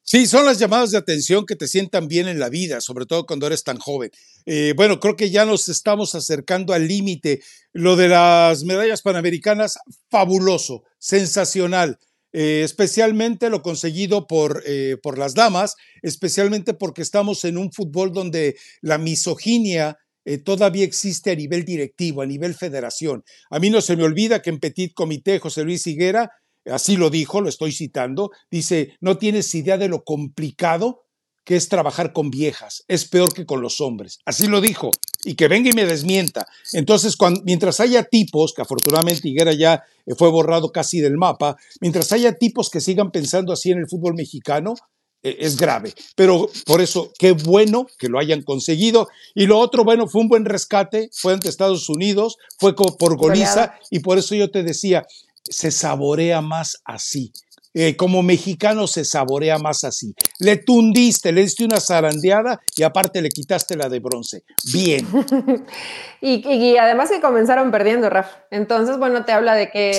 [0.02, 3.26] Sí, son las llamadas de atención que te sientan bien en la vida, sobre todo
[3.26, 4.10] cuando eres tan joven.
[4.44, 7.40] Eh, bueno, creo que ya nos estamos acercando al límite.
[7.72, 9.78] Lo de las medallas panamericanas,
[10.10, 12.00] fabuloso, sensacional.
[12.32, 18.12] Eh, especialmente lo conseguido por, eh, por las damas, especialmente porque estamos en un fútbol
[18.12, 23.24] donde la misoginia eh, todavía existe a nivel directivo, a nivel federación.
[23.50, 26.30] A mí no se me olvida que en Petit Comité José Luis Higuera,
[26.66, 31.02] así lo dijo, lo estoy citando, dice, no tienes idea de lo complicado
[31.44, 34.20] que es trabajar con viejas, es peor que con los hombres.
[34.24, 34.90] Así lo dijo,
[35.24, 36.46] y que venga y me desmienta.
[36.72, 42.12] Entonces, mientras haya tipos, que afortunadamente Higuera ya eh, fue borrado casi del mapa, mientras
[42.12, 44.74] haya tipos que sigan pensando así en el fútbol mexicano,
[45.22, 45.94] e-, es grave.
[46.14, 49.08] Pero por eso, qué bueno que lo hayan conseguido.
[49.34, 53.74] Y lo otro, bueno, fue un buen rescate, fue ante Estados Unidos, fue por Goliza,
[53.90, 55.06] y por eso yo te decía,
[55.44, 57.32] se saborea más así.
[57.72, 60.12] Eh, como mexicano se saborea más así.
[60.40, 64.42] Le tundiste, le diste una zarandeada y aparte le quitaste la de bronce.
[64.72, 65.06] Bien.
[66.20, 68.32] y, además que comenzaron perdiendo, Raf.
[68.50, 69.92] Entonces, bueno, te habla de que,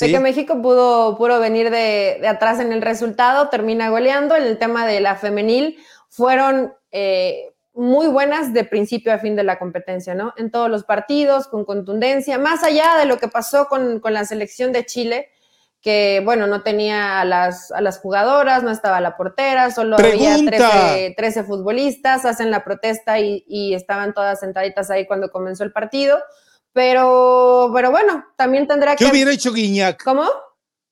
[0.00, 4.34] que México pudo, pudo venir de, atrás en el resultado, termina goleando.
[4.34, 9.44] En el tema de la femenil, fueron eh, muy buenas de principio a fin de
[9.44, 10.34] la competencia, ¿no?
[10.36, 14.24] En todos los partidos, con contundencia, más allá de lo que pasó con, con la
[14.24, 15.28] selección de Chile
[15.82, 20.36] que, bueno, no tenía a las, a las jugadoras, no estaba la portera, solo había
[21.16, 26.18] 13, futbolistas, hacen la protesta y, estaban todas sentaditas ahí cuando comenzó el partido.
[26.72, 29.04] Pero, pero bueno, también tendrá que...
[29.04, 30.02] ¿Qué hubiera hecho Guiñac?
[30.02, 30.24] ¿Cómo?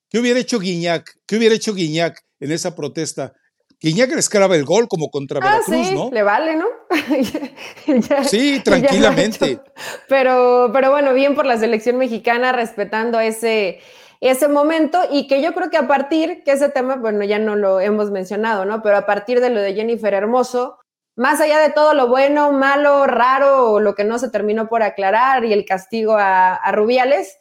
[0.09, 1.17] ¿Qué hubiera hecho Guiñac?
[1.25, 3.33] ¿Qué hubiera hecho Guiñac en esa protesta?
[3.79, 6.67] Guiñac le escraba el gol como contra ah, Veracruz, sí, Le vale, ¿no?
[8.29, 9.59] sí, tranquilamente.
[10.07, 13.79] pero, pero bueno, bien por la selección mexicana, respetando ese,
[14.21, 17.55] ese momento y que yo creo que a partir, que ese tema, bueno, ya no
[17.55, 18.81] lo hemos mencionado, ¿no?
[18.81, 20.77] Pero a partir de lo de Jennifer Hermoso,
[21.15, 25.43] más allá de todo lo bueno, malo, raro lo que no se terminó por aclarar
[25.43, 27.37] y el castigo a, a Rubiales,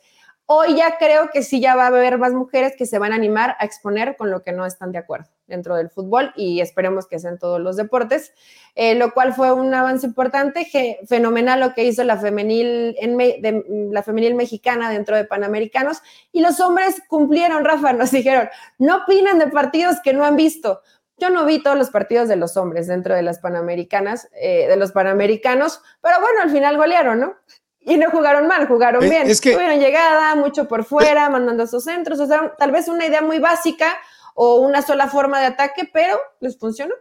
[0.52, 3.14] Hoy ya creo que sí ya va a haber más mujeres que se van a
[3.14, 7.06] animar a exponer con lo que no están de acuerdo dentro del fútbol y esperemos
[7.06, 8.32] que sean todos los deportes,
[8.74, 10.66] eh, lo cual fue un avance importante,
[11.06, 16.00] fenomenal lo que hizo la femenil, en la femenil mexicana dentro de Panamericanos
[16.32, 18.48] y los hombres cumplieron, Rafa, nos dijeron,
[18.78, 20.80] no opinan de partidos que no han visto,
[21.18, 24.76] Yo no vi todos los partidos de los hombres dentro de las panamericanas, eh, de
[24.76, 27.34] los panamericanos, pero bueno, al final golearon, ¿no?
[27.82, 29.26] Y no jugaron mal, jugaron bien.
[29.26, 33.38] Tuvieron llegada, mucho por fuera, mandando sus centros, o sea, tal vez una idea muy
[33.38, 33.96] básica
[34.34, 36.94] o una sola forma de ataque, pero les funcionó.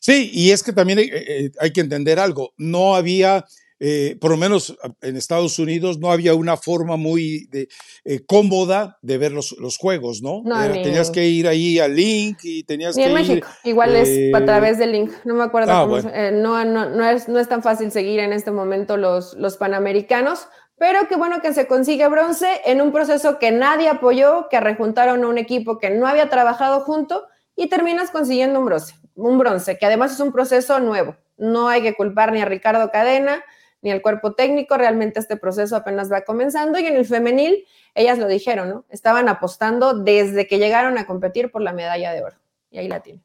[0.00, 3.44] Sí, y es que también hay, eh, hay que entender algo, no había
[3.78, 9.18] eh, por lo menos en Estados Unidos no había una forma muy eh, cómoda de
[9.18, 10.42] ver los, juegos, ¿no?
[10.72, 14.44] tenías que ir ahí al link y tenías ni que en México, igual es a
[14.46, 16.00] través del link, no me acuerdo ah, cómo,
[16.32, 20.48] no, no, es, no es tan fácil seguir en este momento los, los panamericanos,
[20.78, 25.24] pero qué bueno que se consigue bronce en un proceso que nadie apoyó, que rejuntaron
[25.24, 29.78] a un equipo que no había trabajado junto y terminas consiguiendo un bronce, un bronce,
[29.78, 31.16] que además es un proceso nuevo.
[31.38, 33.42] No hay que culpar ni a Ricardo Cadena,
[33.82, 37.64] ni el cuerpo técnico, realmente este proceso apenas va comenzando y en el femenil,
[37.94, 38.84] ellas lo dijeron, ¿no?
[38.90, 42.36] Estaban apostando desde que llegaron a competir por la medalla de oro
[42.70, 43.22] y ahí la tienen.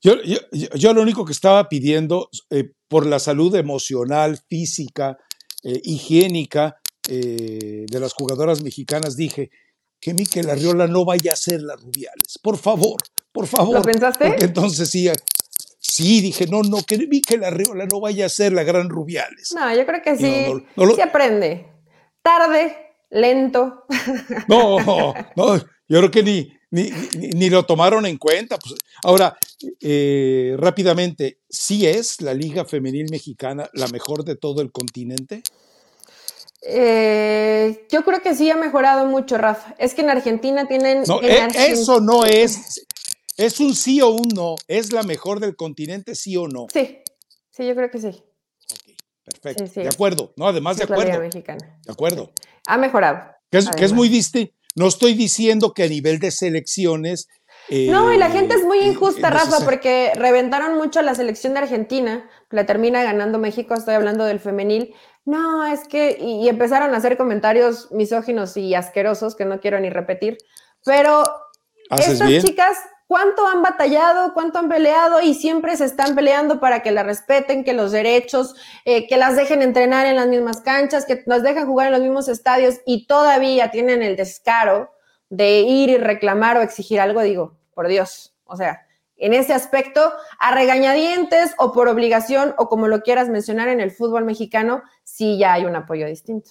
[0.00, 0.14] Yo,
[0.52, 5.18] yo, lo único que estaba pidiendo eh, por la salud emocional, física,
[5.62, 9.50] eh, higiénica eh, de las jugadoras mexicanas, dije
[10.00, 12.38] que Miquel Arriola no vaya a ser la Rubiales.
[12.42, 13.00] Por favor,
[13.32, 13.76] por favor.
[13.76, 14.28] ¿Lo pensaste?
[14.28, 15.08] Porque entonces sí,
[15.96, 18.90] Sí, dije, no, no, que vi que la Riola no vaya a ser la gran
[18.90, 19.54] Rubiales.
[19.54, 20.46] No, yo creo que sí,
[20.94, 21.68] sí aprende.
[22.22, 22.76] Tarde,
[23.08, 23.84] lento.
[24.48, 24.78] No,
[25.36, 28.58] no, yo creo que ni, ni, lo tomaron en cuenta.
[28.58, 29.36] Pues, ahora,
[29.80, 35.42] eh, rápidamente, ¿sí es la Liga Femenil Mexicana la mejor de todo el continente?
[36.62, 39.74] Eh, yo creo que sí ha mejorado mucho, Rafa.
[39.78, 41.04] Es que en Argentina tienen...
[41.06, 42.86] No, e, eso no es
[43.36, 44.56] ¿Es un sí o un no?
[44.66, 46.66] ¿Es la mejor del continente, sí o no?
[46.72, 46.98] Sí,
[47.50, 48.08] sí, yo creo que sí.
[48.08, 49.80] Ok, perfecto.
[49.80, 51.20] De acuerdo, no, además de acuerdo.
[51.20, 51.78] Mexicana.
[51.84, 52.32] De acuerdo.
[52.66, 53.32] Ha mejorado.
[53.50, 54.54] Que es, muy distinto.
[54.76, 57.28] No estoy diciendo que a nivel de selecciones.
[57.70, 61.54] no, y la gente es muy eh, injusta, Rafa, porque reventaron mucho a la selección
[61.54, 64.94] de Argentina, la termina ganando México, estoy hablando del femenil.
[65.24, 69.90] No, es que, y, empezaron a hacer comentarios misóginos y asquerosos que no quiero ni
[69.90, 70.36] repetir,
[70.84, 71.24] pero
[71.90, 76.90] estas chicas cuánto han batallado, cuánto han peleado y siempre se están peleando para que
[76.90, 78.54] la respeten, que los derechos,
[78.84, 82.02] eh, que las dejen entrenar en las mismas canchas, que las dejen jugar en los
[82.02, 84.90] mismos estadios y todavía tienen el descaro
[85.28, 88.82] de ir y reclamar o exigir algo, digo, por Dios, o sea,
[89.18, 93.90] en ese aspecto, a regañadientes o por obligación o como lo quieras mencionar en el
[93.90, 96.50] fútbol mexicano, sí ya hay un apoyo distinto.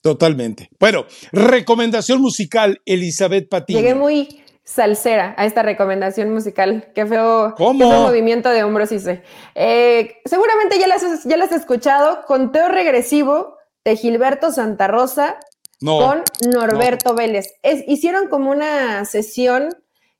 [0.00, 0.68] Totalmente.
[0.80, 3.78] Bueno, recomendación musical, Elizabeth Patiño.
[3.78, 6.90] Llegué muy salsera a esta recomendación musical.
[6.94, 9.22] Qué feo, movimiento de hombros hice.
[9.56, 12.24] Eh, seguramente ya las, ya las has escuchado.
[12.24, 15.40] Conteo regresivo de Gilberto Santa Rosa
[15.80, 16.22] con
[16.54, 17.54] Norberto Vélez.
[17.62, 19.70] Es, hicieron como una sesión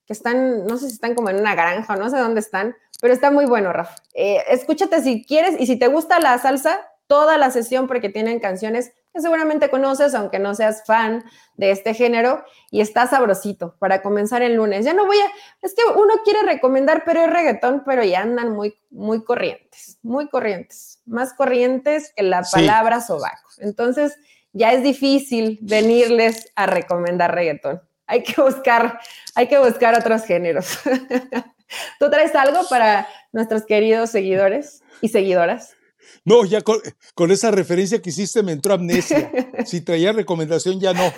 [0.04, 2.74] que están, no sé si están como en una granja o no sé dónde están,
[3.00, 3.94] pero está muy bueno, Rafa.
[4.14, 8.40] Eh, escúchate si quieres y si te gusta la salsa, toda la sesión porque tienen
[8.40, 11.24] canciones que seguramente conoces, aunque no seas fan
[11.56, 14.84] de este género, y está sabrosito para comenzar el lunes.
[14.84, 15.26] Ya no voy a,
[15.62, 20.28] es que uno quiere recomendar, pero es reggaetón, pero ya andan muy, muy corrientes, muy
[20.28, 23.50] corrientes, más corrientes que la palabra sobaco.
[23.58, 24.16] Entonces,
[24.52, 27.82] ya es difícil venirles a recomendar reggaetón.
[28.06, 29.00] Hay que buscar,
[29.34, 30.78] hay que buscar otros géneros.
[31.98, 35.76] ¿Tú traes algo para nuestros queridos seguidores y seguidoras?
[36.24, 39.30] No, ya con, esa referencia que hiciste me entró amnesia.
[39.66, 41.12] Si traía recomendación, ya no.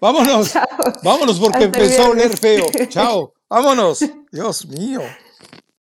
[0.00, 0.54] Vámonos,
[1.02, 2.66] vámonos porque empezó a oler feo.
[2.88, 4.04] Chao, vámonos.
[4.32, 5.00] Dios mío.